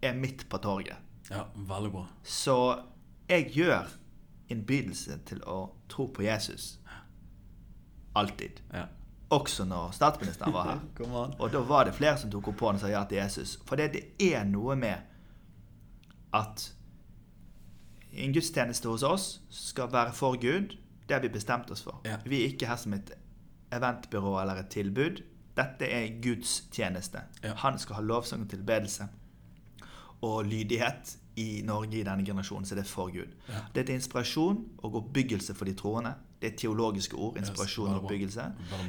[0.02, 0.96] er midt på torget.
[1.30, 2.06] ja, veldig bra.
[2.22, 2.82] Så
[3.28, 3.86] jeg gjør
[4.48, 6.78] innbydelse til å tro på Jesus.
[8.14, 8.60] Alltid.
[8.74, 8.84] Ja.
[9.30, 10.80] Også når statsministeren var her.
[11.40, 13.58] Og da var det flere som tok opp hånden og sa ja til Jesus.
[13.66, 14.96] For det, det er noe med
[16.34, 16.72] at
[18.12, 20.76] en gudstjeneste hos oss skal være for Gud.
[21.08, 22.00] Det har vi bestemt oss for.
[22.04, 22.16] Ja.
[22.26, 23.12] Vi er ikke her som et
[23.72, 25.22] eventbyrå eller et tilbud.
[25.56, 27.24] Dette er Guds tjeneste.
[27.44, 27.54] Ja.
[27.64, 29.08] Han skal ha lovsang og tilbedelse
[30.22, 33.32] og lydighet i Norge i denne generasjonen, så det er for Gud.
[33.48, 33.64] Ja.
[33.74, 36.14] Det er til inspirasjon og oppbyggelse for de troende.
[36.42, 37.36] Det er teologiske ord.
[37.36, 38.44] Inspirasjon yes, og oppbyggelse.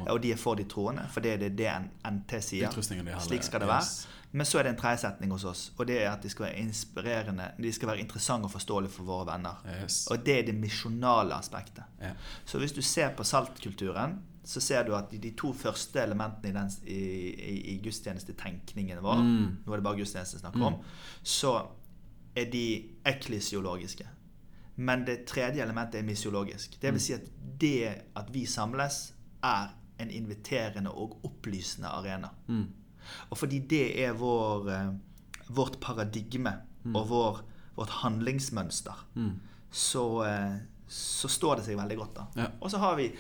[0.08, 1.72] Og de er for de troende, for det er det det
[2.12, 2.70] NT sier.
[2.70, 4.08] De Slik skal det yes.
[4.34, 6.48] Men så er det en tredje setning hos oss, og det er at de skal
[6.48, 7.52] være inspirerende.
[7.62, 9.60] De skal være interessante og forståelige for våre venner.
[9.84, 10.08] Yes.
[10.10, 11.84] Og det er det misjonale aspektet.
[12.02, 12.16] Ja.
[12.46, 16.50] Så hvis du ser på saltkulturen, så ser du at de, de to første elementene
[16.50, 19.46] i, den, i, i, i gudstjenestetenkningen vår Mm.
[19.66, 20.82] Nå er det bare gudstjeneste snakk om.
[21.24, 21.54] Så
[22.36, 24.08] er de eklesiologiske.
[24.76, 26.82] Men det tredje elementet er misiologisk.
[26.82, 27.30] Det vil si at
[27.62, 29.14] det at vi samles,
[29.44, 32.30] er en inviterende og opplysende arena.
[32.48, 32.68] Mm.
[33.32, 34.92] Og fordi det er vår, eh,
[35.50, 36.56] vårt paradigme
[36.96, 37.42] og vår,
[37.78, 39.40] vårt handlingsmønster, Mm.
[39.72, 42.14] så, eh, så står det seg veldig godt.
[42.16, 42.26] da.
[42.36, 42.48] Ja.
[42.62, 43.12] Og så har vi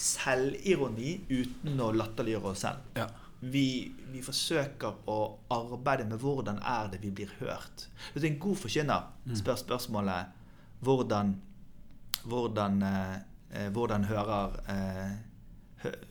[0.00, 2.78] selvironi uten å latterliggjøre oss selv.
[2.96, 3.06] Ja.
[3.40, 5.16] Vi, vi forsøker å
[5.54, 7.86] arbeide med hvordan er det vi blir hørt.
[8.14, 9.06] Hvis en god forkynner
[9.38, 10.36] spør spørsmålet
[10.84, 11.34] hvordan,
[12.28, 13.16] hvordan, eh,
[13.52, 15.14] eh, hvordan hører eh,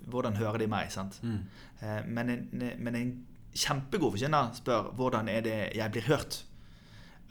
[0.09, 0.91] Hvordan hører de meg?
[0.91, 1.19] sant?
[1.23, 1.39] Mm.
[1.81, 2.49] Eh, men, en,
[2.79, 3.11] men en
[3.53, 6.43] kjempegod forkynner spør hvordan er det jeg blir hørt.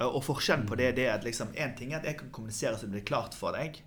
[0.00, 2.30] Eh, Og forskjellen på det, det er at liksom, en ting er at jeg kan
[2.30, 3.82] kommunisere så det blir klart for deg.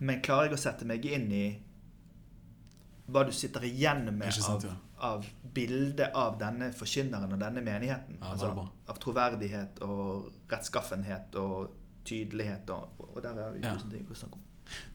[0.00, 1.44] Men klarer jeg å sette meg inn i
[3.12, 4.76] hva du sitter igjen med sant, av, ja.
[5.08, 8.18] av bildet av denne forkynneren og denne menigheten.
[8.20, 8.52] Ja, altså,
[8.88, 11.72] av troverdighet og rettskaffenhet og
[12.08, 12.70] tydelighet.
[12.70, 13.74] Og, og der er vi Ja.
[13.74, 14.44] tusen ting å snakke om.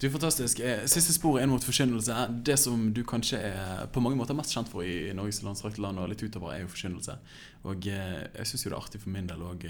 [0.01, 0.59] Du, fantastisk.
[0.59, 2.15] Eh, Siste sporet inn mot forkynnelse.
[2.45, 6.01] Det som du kanskje er på mange måter mest kjent for i Norges landstrakte land
[6.01, 7.17] og litt utover, er jo forkynnelse.
[7.69, 9.67] Og eh, jeg syns jo det er artig for min del òg.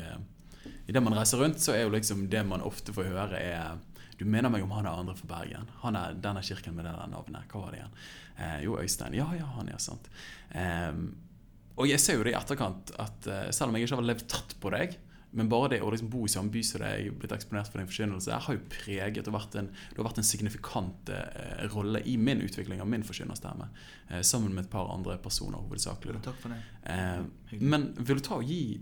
[0.88, 3.78] I det man reiser rundt, så er jo liksom det man ofte får høre, er
[4.18, 5.68] Du mener meg om han er andre fra Bergen.
[5.84, 7.46] Han er denne kirken med det navnet.
[7.52, 7.98] Hva var det igjen?
[8.38, 9.14] Eh, jo, Øystein.
[9.14, 10.08] Ja, ja, han er sant.
[10.50, 10.94] Eh,
[11.78, 14.26] og jeg ser jo det i etterkant at eh, selv om jeg ikke har levd
[14.34, 14.96] tett på deg,
[15.38, 17.90] men bare det å liksom bo i samme by som deg, blitt eksponert for din
[17.90, 22.16] forkynnelse, har jo preget og vært en, det har vært en signifikant eh, rolle i
[22.18, 23.70] min utvikling av min forkynnerstemme.
[24.10, 26.18] Eh, sammen med et par andre personer, hovedsakelig.
[26.26, 26.62] Takk for det.
[26.90, 28.80] Eh, men vil du ta og gi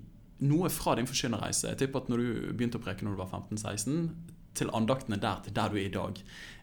[0.47, 1.74] noe fra din forkynnerreise?
[1.74, 4.08] Jeg tipper at når du begynte å preke når du var 15-16,
[4.56, 6.20] til andaktene der til der du er i dag.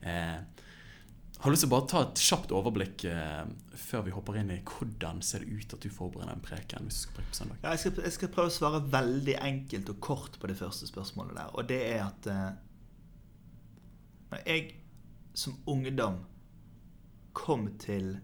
[0.08, 0.38] Eh,
[1.42, 3.44] har lyst til å bare ta et kjapt overblikk eh,
[3.82, 7.00] før vi hopper inn i hvordan ser det ut at du forbereder en preken hvis
[7.00, 7.56] du skal preke på søndag?
[7.64, 10.86] Ja, jeg, skal, jeg skal prøve å svare veldig enkelt og kort på det første
[10.86, 11.50] spørsmålet der.
[11.58, 12.46] Og det er at eh,
[14.32, 14.68] når jeg
[15.34, 16.20] som ungdom
[17.36, 18.18] kom til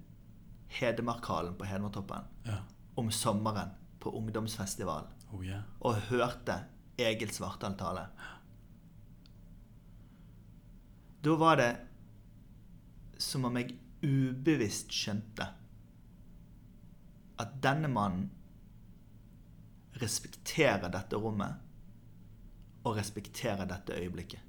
[0.78, 2.58] Hedmarkhallen på Hedmartoppen Ja.
[3.00, 5.62] om sommeren på ungdomsfestival Oh yeah.
[5.80, 6.58] og hørte
[6.98, 8.06] Egil Svartdal tale
[11.24, 11.70] Da var det
[13.18, 15.46] som om jeg ubevisst skjønte
[17.38, 18.28] at denne mannen
[19.98, 21.64] respekterer dette rommet
[22.86, 24.40] og respekterer dette øyeblikket.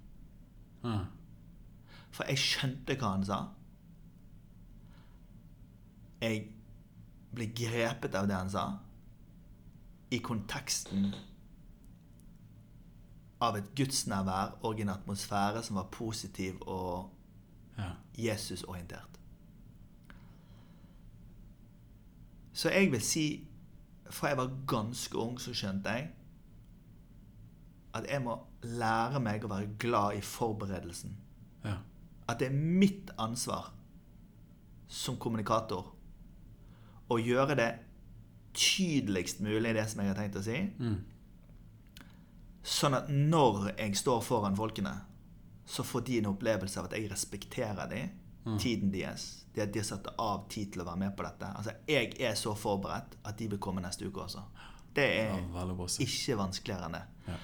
[0.86, 1.07] Ah.
[2.13, 3.39] For jeg skjønte hva han sa.
[6.22, 6.45] Jeg
[7.34, 8.65] ble grepet av det han sa,
[10.09, 11.11] i konteksten
[13.45, 17.18] av et gudsnærvær og en atmosfære som var positiv og
[17.80, 17.93] Ja.
[18.19, 19.19] Jesus-orientert.
[22.53, 23.27] Så jeg vil si
[24.09, 26.07] Fra jeg var ganske ung, så skjønte jeg
[27.93, 31.13] at jeg må lære meg å være glad i forberedelsen.
[31.65, 31.75] Ja.
[32.30, 33.71] At det er mitt ansvar
[34.89, 35.91] som kommunikator
[37.09, 37.69] å gjøre det
[38.57, 40.57] tydeligst mulig, det som jeg har tenkt å si.
[40.82, 40.97] Mm.
[42.65, 44.93] Sånn at når jeg står foran folkene,
[45.70, 48.09] så får de en opplevelse av at jeg respekterer dem,
[48.59, 49.45] tiden deres.
[49.53, 51.45] Det at de har satt av tid til å være med på dette.
[51.59, 54.41] Altså, Jeg er så forberedt at de vil komme neste uke også.
[54.95, 57.03] Det er ja, ikke vanskeligere enn det.
[57.28, 57.36] Ja.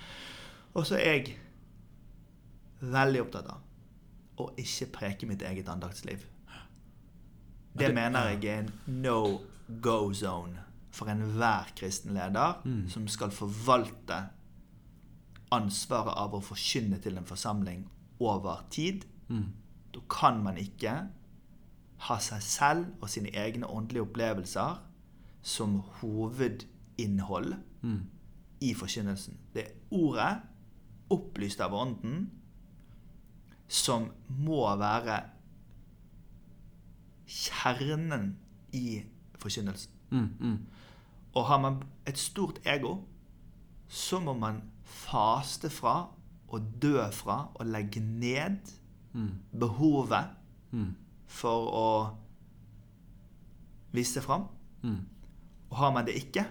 [0.76, 1.36] Og så er jeg
[2.82, 3.61] veldig opptatt av
[4.41, 6.26] å ikke preke mitt eget andaktsliv.
[7.78, 9.41] Det det- mener jeg er en no
[9.82, 10.57] go zone
[10.91, 12.89] for enhver kristen leder Mm.
[12.89, 14.30] som skal forvalte
[15.51, 17.86] ansvaret av å forkynne til en forsamling
[18.20, 19.05] over tid.
[19.28, 19.45] Mm.
[19.93, 20.95] Da kan man ikke
[21.97, 24.82] ha seg selv og sine egne åndelige opplevelser
[25.41, 28.01] som hovedinnhold Mm.
[28.61, 29.38] i forkynnelsen.
[29.53, 30.41] Det er ordet,
[31.09, 32.32] opplyst av Ånden,
[33.68, 35.20] som må være
[37.28, 38.38] kjernen
[38.74, 39.03] i
[39.38, 39.91] forkynnelsen.
[40.09, 40.30] Mm.
[40.39, 40.57] Mm.
[41.36, 42.97] Og har man et stort ego,
[43.88, 46.07] så må man faste fra
[46.49, 48.57] og dø fra og legge ned
[49.15, 49.29] Mm.
[49.59, 50.27] behovet
[50.71, 50.95] Mm.
[51.27, 52.17] for å
[53.93, 54.47] vise seg fram.
[54.83, 55.05] Mm.
[55.69, 56.45] Og har man det ikke,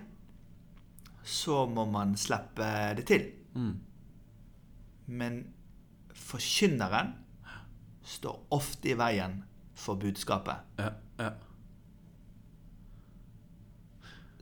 [1.24, 3.26] så må man slippe det til.
[3.54, 3.74] Mm.
[5.06, 5.38] Men
[6.14, 7.12] forkynneren
[8.02, 9.42] står ofte i veien
[9.74, 10.56] for budskapet.
[10.78, 10.90] Ja.
[11.18, 11.30] Ja.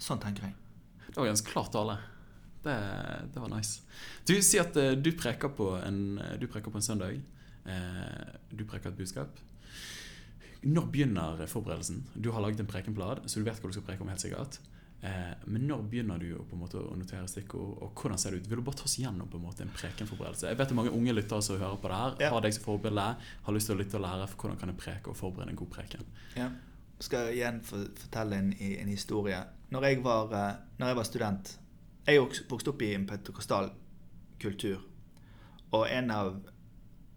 [0.02, 0.54] Sånn tenker jeg.
[1.08, 1.98] Det var ganske klart tale.
[2.62, 2.74] Det,
[3.34, 3.80] det var nice.
[4.28, 7.16] Du sier at eh, du preker på en, eh, du preker på en søndag.
[7.66, 9.40] Eh, du preker et budskap.
[10.62, 12.04] Når begynner forberedelsen?
[12.14, 14.08] Du har laget en prekenblad, så du vet hva du skal preke om.
[14.12, 14.60] helt sikkert.
[15.02, 18.50] Eh, men når begynner du å, måte, å notere stikkord, og hvordan ser det ut?
[18.52, 20.46] Vil du bare ta oss gjennom på en måte en prekenforberedelse?
[20.52, 22.30] Jeg vet det er mange unge lyttere som hører på det her, Ja.
[22.30, 23.06] har deg som forbilde,
[23.48, 25.72] har lyst til å lytte og lære hvordan kan jeg preke og forberede en god
[25.74, 26.06] preken.
[26.38, 26.50] Ja.
[27.02, 29.42] Skal jeg igjen fortelle en, en historie.
[29.74, 30.30] Når jeg, var,
[30.78, 31.58] når jeg var student
[32.06, 33.70] Jeg er jo vokst opp i en pentecostal
[34.42, 34.80] kultur.
[35.72, 36.32] Og en av,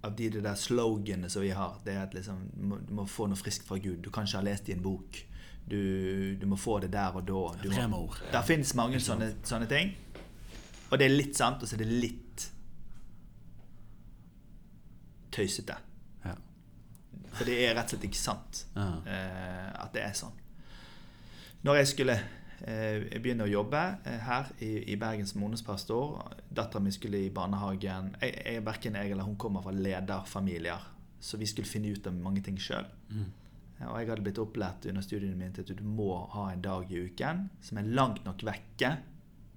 [0.06, 2.94] av de, de der sloganene som vi har, det er at liksom, du, må, du
[2.96, 4.04] må få noe friskt fra Gud.
[4.06, 5.18] Du kan ikke ha lest i en bok.
[5.66, 5.80] Du,
[6.38, 7.42] du må få det der og da.
[7.64, 9.96] Du må, det fins mange sånne, sånne ting.
[10.92, 12.46] Og det er litt sant, og så er det litt
[15.36, 15.76] tøysete.
[16.24, 16.38] Ja.
[17.36, 19.84] For det er rett og slett ikke sant uh -huh.
[19.84, 20.38] at det er sånn.
[21.64, 22.20] Når jeg skulle
[22.66, 27.32] eh, begynner å jobbe eh, her i, i Bergen som ungdomspastor Dattera mi skulle i
[27.34, 28.14] barnehagen.
[28.22, 30.86] Jeg, jeg, verken jeg eller hun kommer fra lederfamilier,
[31.20, 32.88] så vi skulle finne ut av mange ting sjøl.
[33.12, 33.28] Mm.
[33.86, 36.92] Og jeg hadde blitt opplært under studiene mine til at du må ha en dag
[36.92, 38.94] i uken som er langt nok vekke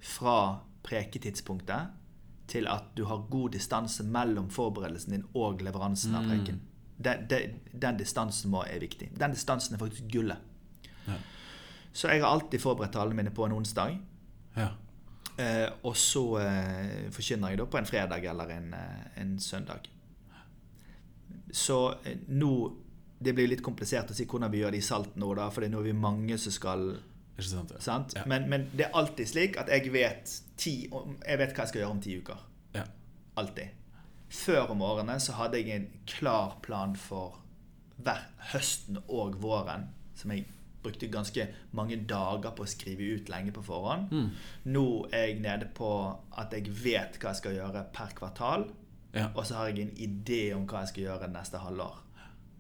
[0.03, 0.39] fra
[0.87, 1.95] preketidspunktet
[2.51, 6.61] til at du har god distanse mellom forberedelsen din og leveransen av preken.
[6.99, 9.13] Den, den, den distansen må er viktig.
[9.15, 10.41] Den distansen er faktisk gullet.
[11.07, 11.19] Ja.
[11.99, 13.97] Så jeg har alltid forberedt talene mine på en onsdag.
[14.55, 14.69] Ja.
[15.39, 19.89] Eh, og så eh, forkynner jeg da på en fredag eller en, eh, en søndag.
[21.51, 22.53] Så eh, nå
[23.19, 25.67] Det blir litt komplisert å si hvordan vi gjør det i Salt nå, da, for
[25.67, 26.85] nå er vi mange som skal
[27.35, 27.73] Ikke sant?
[27.75, 27.81] Ja.
[27.83, 28.15] sant?
[28.15, 28.23] Ja.
[28.31, 31.83] Men, men det er alltid slik at jeg vet, ti, jeg vet hva jeg skal
[31.83, 32.45] gjøre om ti uker.
[32.77, 32.85] Ja.
[33.43, 33.75] Alltid.
[34.31, 37.41] Før om årene så hadde jeg en klar plan for
[37.99, 38.23] hver
[38.53, 40.47] høsten og våren, som jeg
[40.89, 44.11] brukte ganske mange dager på å skrive ut lenge på forhånd.
[44.11, 44.29] Mm.
[44.75, 45.93] Nå er jeg nede på
[46.41, 48.69] at jeg vet hva jeg skal gjøre per kvartal,
[49.15, 49.31] ja.
[49.35, 52.05] og så har jeg en idé om hva jeg skal gjøre neste halvår.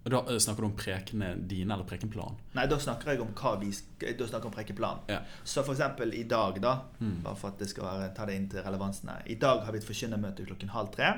[0.06, 2.36] Og Da eh, snakker du om prekene dine, eller prekenplan?
[2.56, 3.72] Nei, da snakker jeg om hva vi
[4.16, 5.02] da snakker om prekeplan.
[5.10, 5.18] Ja.
[5.44, 7.18] Så for eksempel i dag, da, Mm.
[7.26, 9.22] bare for at det skal være, ta det inn til relevansen her.
[9.26, 11.10] I dag har vi et forkynnermøte klokken halv tre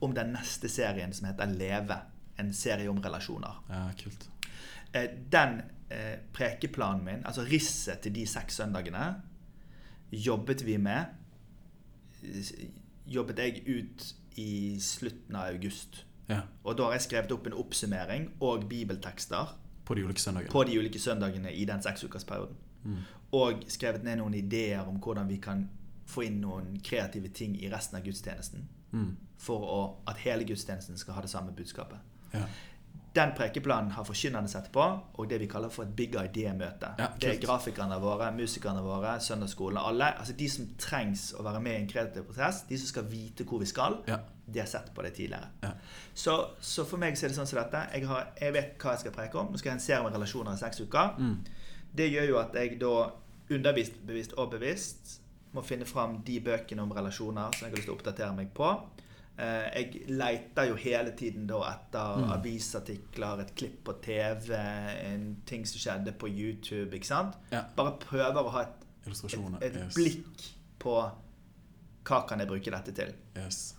[0.00, 1.96] om den neste serien som heter Leve.
[2.38, 3.56] En serie om relasjoner.
[3.68, 4.28] ja, kult.
[4.94, 9.14] Eh, Den eh, prekeplanen min, altså risset til de seks søndagene,
[10.12, 11.16] jobbet vi med
[13.10, 14.02] Jobbet jeg ut
[14.36, 16.02] i slutten av august.
[16.28, 16.42] Ja.
[16.62, 20.50] Og da har jeg skrevet opp en oppsummering og bibeltekster På de ulike søndagene.
[20.52, 22.56] på de ulike søndagene i den seksukersperioden.
[22.84, 22.98] Mm.
[23.32, 25.68] Og skrevet ned noen ideer om hvordan vi kan
[26.06, 28.68] få inn noen kreative ting i resten av gudstjenesten.
[28.92, 29.16] Mm.
[29.38, 29.80] For å,
[30.10, 31.98] at hele gudstjenesten skal ha det samme budskapet.
[32.34, 32.44] Ja.
[33.14, 34.82] Den prekeplanen har forkynnerne sett på,
[35.18, 36.92] og det vi kaller for et big idea-møte.
[36.98, 40.12] Ja, det er grafikerne våre, musikerne våre, søndagsskolen, alle.
[40.20, 43.42] Altså de som trengs å være med i en kreativ prosess, de som skal vite
[43.50, 44.20] hvor vi skal, Ja.
[44.46, 45.48] de har sett på det tidligere.
[45.62, 45.72] Ja.
[46.14, 47.82] Så, så for meg så er det sånn som dette.
[47.96, 49.50] Jeg, har, jeg vet hva jeg skal preke om.
[49.50, 51.18] Nå skal jeg ha en serie med relasjoner i seks uker.
[51.18, 51.36] Mm.
[51.96, 52.94] Det gjør jo at jeg da
[53.50, 55.16] underbevisst bevisst og bevisst
[55.52, 58.52] må finne fram de bøkene om relasjoner som jeg har lyst til å oppdatere meg
[58.54, 58.70] på.
[59.40, 62.32] Eh, Jeg leter jo hele tiden da etter Mm.
[62.34, 64.52] avisartikler, et klipp på TV,
[65.06, 66.92] en ting som skjedde på YouTube.
[66.94, 67.34] ikke sant?
[67.52, 67.62] Ja.
[67.76, 69.94] Bare prøver å ha et, et, et yes.
[69.94, 71.10] blikk på
[72.04, 73.14] hva kan jeg bruke dette til.
[73.36, 73.74] Yes.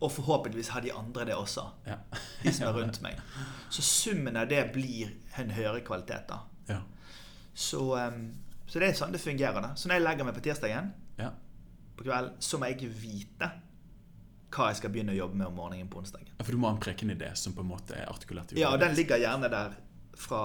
[0.00, 1.62] Og forhåpentligvis har de andre det også.
[1.86, 1.96] Ja.
[2.42, 3.16] De som er rundt meg.
[3.70, 6.26] Så summen av det blir en høyere kvalitet.
[6.28, 6.38] da.
[6.68, 6.80] Ja.
[7.54, 8.34] Så, em,
[8.66, 9.60] så det er sånn det fungerer.
[9.62, 9.74] da.
[9.74, 11.30] Så når jeg legger meg på tirsdagen Ja.
[11.96, 13.50] på kvelden, så må jeg vite
[14.54, 16.28] hva jeg skal begynne å jobbe med om morgenen på onsdagen.
[16.42, 18.52] For du må ha en prekenidé som på en måte er artikulert.
[18.56, 19.74] Ja, og den ligger gjerne der
[20.16, 20.42] fra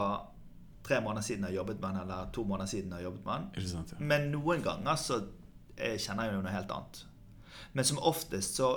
[0.84, 3.26] tre måneder siden jeg har jobbet med den, eller to måneder siden jeg har jobbet
[3.26, 3.68] med den.
[3.70, 3.94] Sant?
[3.94, 4.00] Ja.
[4.14, 5.22] Men noen ganger så
[5.78, 7.04] jeg kjenner jeg jo noe helt annet.
[7.74, 8.72] Men som oftest så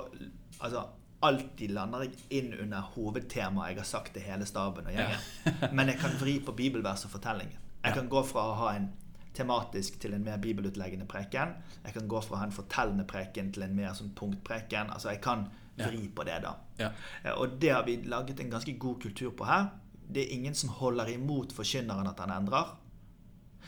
[0.59, 0.85] altså,
[1.25, 5.21] Alltid lander jeg inn under hovedtemaet jeg har sagt til hele staben og gjengen.
[5.77, 7.55] Men jeg kan vri på bibelvers og fortellingen.
[7.81, 7.93] Jeg Ja.
[7.95, 8.89] kan gå fra å ha en
[9.35, 11.53] tematisk til en mer bibelutleggende preken.
[11.85, 14.89] Jeg kan gå fra en fortellende preken til en mer sånn punktpreken.
[14.93, 15.89] Altså Jeg kan Ja.
[15.89, 16.53] vri på det, da.
[16.79, 16.89] Ja.
[17.25, 19.69] Eh, Og det har vi laget en ganske god kultur på her.
[20.11, 22.77] Det er ingen som holder imot forkynneren at han endrer.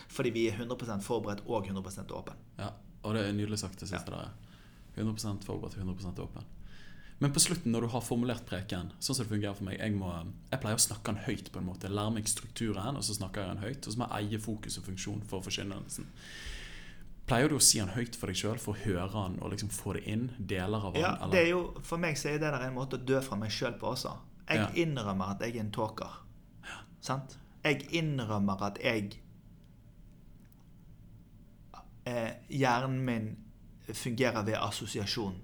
[0.07, 2.33] Fordi vi er 100% forberedt og 100% åpen.
[2.59, 2.69] ja.
[3.03, 4.29] Og det er nydelig sagt det siste der.
[4.97, 6.43] 100% forberedt og 100% åpen.
[7.19, 9.93] Men på slutten, når du har formulert preken, sånn som det fungerer for meg Jeg,
[9.97, 10.11] må,
[10.51, 11.89] jeg pleier å snakke den høyt, på en måte.
[11.89, 13.87] Lære meg strukturen, og så snakker jeg den høyt.
[13.87, 16.05] Og så må jeg eie fokus og funksjon for forkynnelsen.
[17.27, 19.71] Pleier du å si den høyt for deg sjøl, for å høre den og liksom
[19.73, 20.27] få det inn?
[20.37, 21.01] Deler av den?
[21.03, 23.35] Ja, det er jo, For meg så er det der en måte å dø fra
[23.41, 24.13] meg sjøl på også.
[24.47, 24.69] Jeg Ja.
[24.85, 26.21] innrømmer at jeg er en talker.
[27.01, 27.37] Sant?
[27.65, 29.17] Jeg innrømmer at jeg
[32.05, 33.27] eh, Hjernen min
[33.93, 35.35] fungerer ved assosiasjon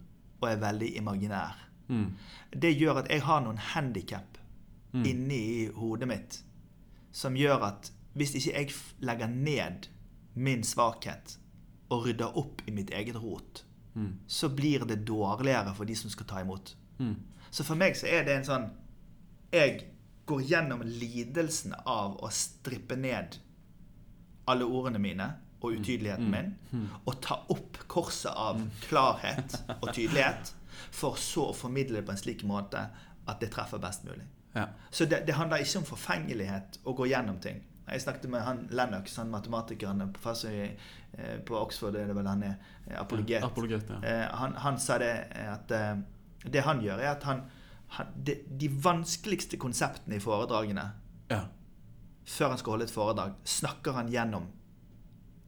[0.43, 1.57] og er veldig imaginær.
[1.89, 2.13] Mm.
[2.61, 4.37] Det gjør at jeg har noen handikap
[4.93, 5.05] Mm.
[5.09, 6.35] inni hodet mitt
[7.11, 9.87] som gjør at hvis ikke jeg legger ned
[10.35, 11.37] min svakhet
[11.89, 13.63] og rydder opp i mitt eget rot,
[13.95, 14.19] Mm.
[14.27, 16.75] så blir det dårligere for de som skal ta imot.
[16.99, 17.15] Mm.
[17.51, 18.69] Så for meg så er det en sånn
[19.53, 19.83] Jeg
[20.25, 23.37] går gjennom lidelsen av å strippe ned
[24.47, 25.27] alle ordene mine
[25.63, 26.53] og utydeligheten min,
[27.05, 30.53] og ta opp korset av klarhet og tydelighet,
[30.91, 32.81] for så å formidle det på en slik måte
[33.23, 34.25] at det treffer best mulig.
[34.53, 34.67] Ja.
[34.91, 37.63] Så det, det handler ikke om forfengelighet å gå gjennom ting.
[37.87, 40.69] Jeg snakket med han Lennox, han matematikeren, professor i,
[41.17, 42.53] eh, på Oxford, er det vel han er,
[42.99, 43.41] apologet.
[43.41, 43.99] Ja, Apologet, ja.
[44.07, 45.97] Eh, han, han sa det eh, at eh,
[46.45, 47.43] det han gjør, er at han,
[47.97, 50.85] han de, de vanskeligste konseptene i foredragene
[51.31, 51.41] ja.
[52.25, 54.47] før han skal holde et foredrag, snakker han gjennom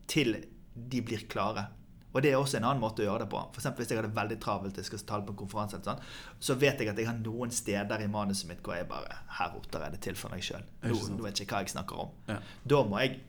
[0.08, 0.38] til
[0.76, 1.68] de blir klare.
[2.16, 3.40] Og det er også en annen måte å gjøre det på.
[3.52, 6.04] For hvis jeg hadde veldig travelt, jeg skal tale på en konferanse, eller sånn,
[6.48, 9.52] så vet jeg at jeg har noen steder i manuset mitt hvor jeg bare Her
[9.52, 10.64] roter jeg det til for meg sjøl.
[10.86, 12.14] Nå, nå vet jeg ikke hva jeg snakker om.
[12.32, 12.38] Ja.
[12.72, 13.20] Da må jeg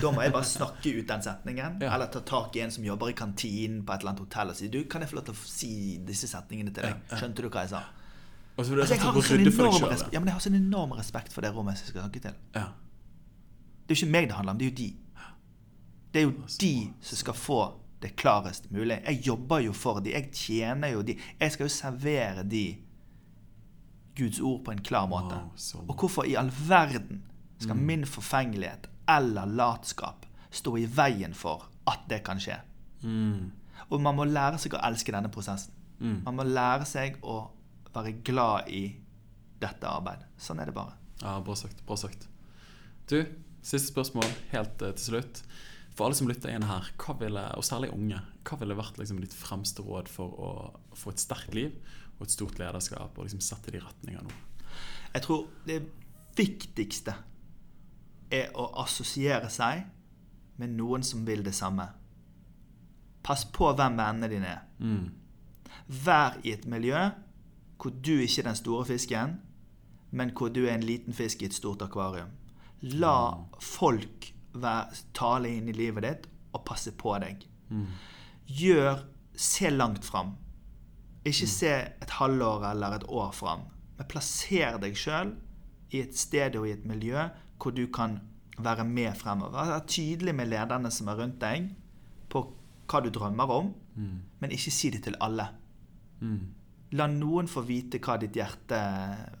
[0.00, 1.90] da må jeg bare snakke ut den setningen, Ja.
[1.94, 4.56] eller ta tak i en som jobber i kantinen på et eller annet hotell og
[4.56, 7.02] si Du, kan jeg få lov til å si disse setningene til deg?
[7.12, 7.82] Skjønte du hva jeg sa?
[8.56, 10.56] Og så Altså, jeg, har sånn for deg enorm respekt, ja, men jeg har sånn
[10.56, 12.38] enorm respekt for det rommet jeg skal snakke til.
[12.54, 12.70] Ja.
[13.84, 14.88] Det er jo ikke meg det handler om, det er jo de.
[16.16, 17.60] Det er jo de som skal få
[18.00, 19.02] det klarest mulig.
[19.04, 21.18] Jeg jobber jo for de, jeg tjener jo de.
[21.36, 22.62] Jeg skal jo servere de
[24.16, 25.36] Guds ord på en klar måte.
[25.82, 27.20] Og hvorfor i all verden
[27.60, 32.56] skal min forfengelighet eller latskap stå i veien for at det kan skje?
[33.04, 33.52] Mm.
[33.90, 35.76] Og man må lære seg å elske denne prosessen.
[36.00, 36.22] Mm.
[36.24, 37.42] Man må lære seg å
[37.92, 38.86] være glad i
[39.60, 40.32] dette arbeidet.
[40.40, 40.96] Sånn er det bare.
[41.20, 41.84] Ja, bra sagt.
[41.84, 42.24] Bra sagt.
[43.12, 43.20] Du,
[43.60, 45.44] siste spørsmål helt eh, til slutt.
[45.96, 46.90] For alle som lytter inn her,
[47.20, 50.50] ville, og særlig unge, hva ville vært liksom ditt fremste råd for å
[50.96, 51.78] få et sterkt liv
[52.18, 54.34] og et stort lederskap, og liksom sette de retninger nå?
[55.14, 55.80] Jeg tror det
[56.36, 57.14] viktigste
[58.36, 59.86] er å assosiere seg
[60.60, 61.88] med noen som vil det samme.
[63.24, 64.62] Pass på hvem vennene dine er.
[64.78, 65.08] Mm.
[66.04, 67.08] Vær i et miljø
[67.80, 69.38] hvor du ikke er den store fisken,
[70.16, 72.32] men hvor du er en liten fisk i et stort akvarium.
[72.84, 77.44] La folk være, tale inn i livet ditt og passe på deg.
[77.70, 77.86] Mm.
[78.46, 79.04] Gjør
[79.36, 80.30] Se langt fram.
[81.28, 81.68] Ikke se
[82.00, 83.66] et halvår eller et år fram.
[83.98, 85.34] Men plasser deg sjøl
[85.92, 87.26] i et sted og i et miljø
[87.60, 88.14] hvor du kan
[88.58, 89.66] være med fremover.
[89.68, 91.68] Vær tydelig med lederne som er rundt deg,
[92.32, 92.46] på
[92.88, 94.22] hva du drømmer om, Mm.
[94.40, 95.48] men ikke si det til alle.
[96.20, 96.54] Mm.
[96.96, 98.78] La noen få vite hva ditt hjerte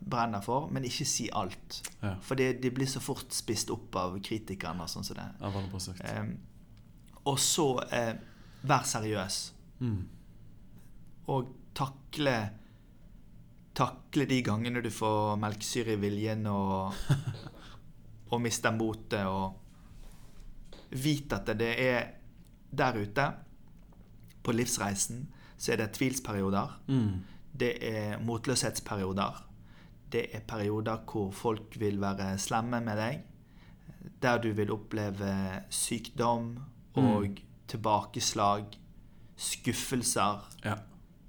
[0.00, 1.80] brenner for, men ikke si alt.
[2.02, 2.16] Ja.
[2.24, 5.26] For det, det blir så fort spist opp av kritikerne og sånn som det.
[5.40, 6.02] ja, bra sagt.
[6.04, 8.12] Eh, og så eh,
[8.66, 9.40] vær seriøs.
[9.80, 9.98] Mm.
[11.32, 12.36] Og takle
[13.76, 16.94] Takle de gangene du får melkesyre i viljen og,
[18.32, 19.28] og mister motet.
[19.28, 22.06] Og vit at det er
[22.72, 23.26] der ute,
[24.46, 25.26] på livsreisen,
[25.58, 26.78] så er det tvilsperioder.
[26.88, 27.35] Mm.
[27.56, 29.42] Det er motløshetsperioder.
[30.12, 33.22] Det er perioder hvor folk vil være slemme med deg.
[34.22, 36.56] Der du vil oppleve sykdom
[36.96, 38.64] og tilbakeslag,
[39.36, 40.44] skuffelser.
[40.64, 40.76] Ja.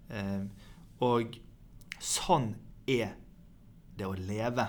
[0.10, 0.44] Eh,
[1.04, 1.40] og
[2.00, 2.54] sånn
[2.88, 3.16] er
[3.98, 4.68] det å leve.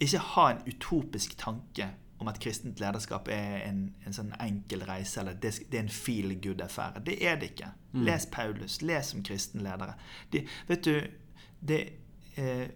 [0.00, 1.90] Ikke ha en utopisk tanke
[2.20, 5.94] om at kristent lederskap er en, en sånn enkel reise, eller det, det er en
[5.94, 7.00] feel good-affære.
[7.06, 7.70] Det er det ikke.
[8.04, 8.82] Les Paulus.
[8.82, 9.94] Les om kristenledere.
[10.32, 10.94] De, vet du,
[11.60, 11.80] det
[12.36, 12.68] eh,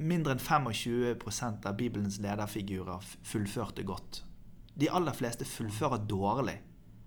[0.00, 4.22] Mindre enn 25% av Bibelens lederfigurer fullførte godt.
[4.80, 6.54] De aller fleste fullfører dårlig.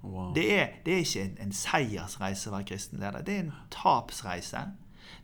[0.03, 0.29] Wow.
[0.35, 3.25] Det er, det er ikke en, en seiersreise å være kristen leder.
[3.25, 4.61] Det er en tapsreise.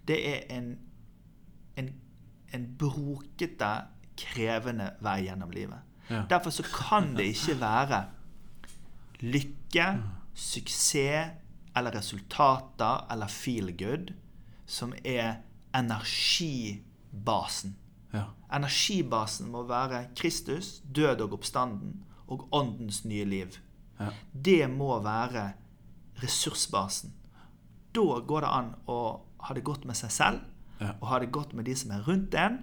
[0.10, 0.72] Det er en,
[1.78, 1.92] en,
[2.58, 3.72] en brokete,
[4.18, 5.87] krevende vei gjennom livet.
[6.10, 6.24] Ja.
[6.30, 8.06] Derfor så kan det ikke være
[9.20, 10.04] lykke,
[10.34, 11.32] suksess
[11.78, 14.14] eller resultater eller feel good
[14.66, 15.36] som er
[15.76, 17.76] energibasen.
[18.14, 18.24] Ja.
[18.54, 23.48] Energibasen må være Kristus, død og oppstanden, og åndens nye liv.
[24.00, 24.06] Ja.
[24.46, 25.52] Det må være
[26.24, 27.14] ressursbasen.
[27.96, 28.98] Da går det an å
[29.48, 30.40] ha det godt med seg selv,
[30.80, 30.92] Ja.
[31.02, 32.58] og ha det godt med de som er rundt en,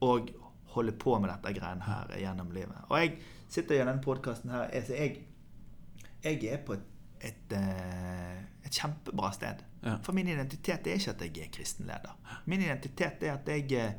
[0.00, 0.28] og
[0.76, 2.86] holde på med dette greiene her gjennom livet.
[2.88, 3.16] Og jeg
[3.52, 5.24] sitter i denne podkasten her altså jeg,
[6.24, 6.86] jeg er på et,
[7.28, 9.62] et, eh, et kjempebra sted.
[9.82, 9.98] Ja.
[10.04, 12.16] For min identitet er ikke at jeg er kristenleder.
[12.50, 13.92] Min identitet er at jeg, eh,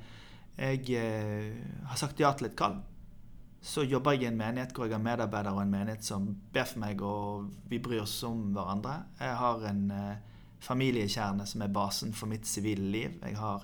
[0.58, 2.80] jeg eh, har sagt ja til et kall.
[3.64, 6.66] Så jobber jeg i en menighet hvor jeg har medarbeidere og en menighet som ber
[6.68, 8.98] for meg, og vi bryr oss om hverandre.
[9.22, 9.86] Jeg har en
[10.64, 13.16] familiekjerne som er basen for mitt sivile liv.
[13.24, 13.64] Jeg har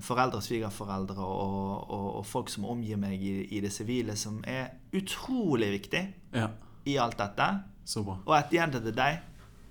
[0.00, 4.72] foreldre, svigerforeldre og, og, og folk som omgir meg i, i det sivile, som er
[4.96, 6.02] utrolig viktig
[6.34, 6.48] ja.
[6.84, 7.48] i alt dette.
[7.86, 8.18] Så bra.
[8.26, 9.20] Og at the end of the day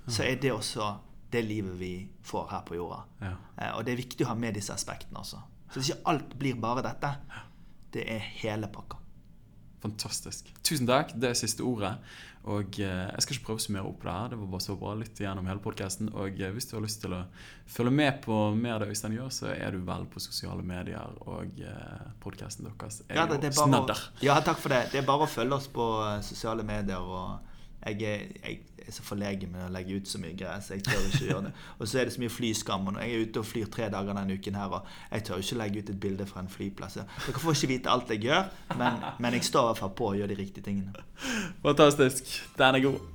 [0.07, 0.93] så er det også
[1.33, 1.93] det livet vi
[2.23, 3.01] får her på jorda.
[3.21, 3.33] Ja.
[3.57, 5.41] Eh, Og det er viktig å ha med disse aspektene også.
[5.73, 7.09] Så ikke alt blir bare dette.
[7.91, 9.01] Det er hele pakka.
[9.83, 10.53] Fantastisk.
[10.63, 11.11] Tusen takk.
[11.19, 11.95] Det er siste ordet.
[12.45, 14.27] Og eh, Jeg skal ikke prøve å summere opp det her.
[14.33, 14.91] Det var bare så bra.
[14.99, 16.11] Lytt gjennom hele podkasten.
[16.13, 17.23] Og eh, hvis du har lyst til å
[17.77, 21.17] følge med på mer av det Øystein gjør, så er du vel på sosiale medier.
[21.25, 24.05] Og eh, podkasten deres er Ja, det, det jo er bare snadder.
[24.13, 24.83] å, ja, takk for det.
[24.93, 25.89] Det er bare å følge oss på
[26.27, 27.01] sosiale medier.
[27.01, 27.51] og
[27.85, 28.01] jeg
[28.41, 31.07] er, jeg er så forlegen med å legge ut så mye greier, så jeg tør
[31.07, 31.53] ikke gjøre det.
[31.79, 32.91] Og så er det så mye flyskam.
[32.91, 35.57] og Jeg er ute og flyr tre dager denne uken her, og jeg tør ikke
[35.63, 36.99] legge ut et bilde fra en flyplass.
[37.01, 40.11] Dere får ikke vite alt jeg gjør, men, men jeg står i hvert fall på
[40.11, 40.93] og gjør de riktige tingene.
[41.65, 42.29] Fantastisk.
[42.59, 43.14] Den er god.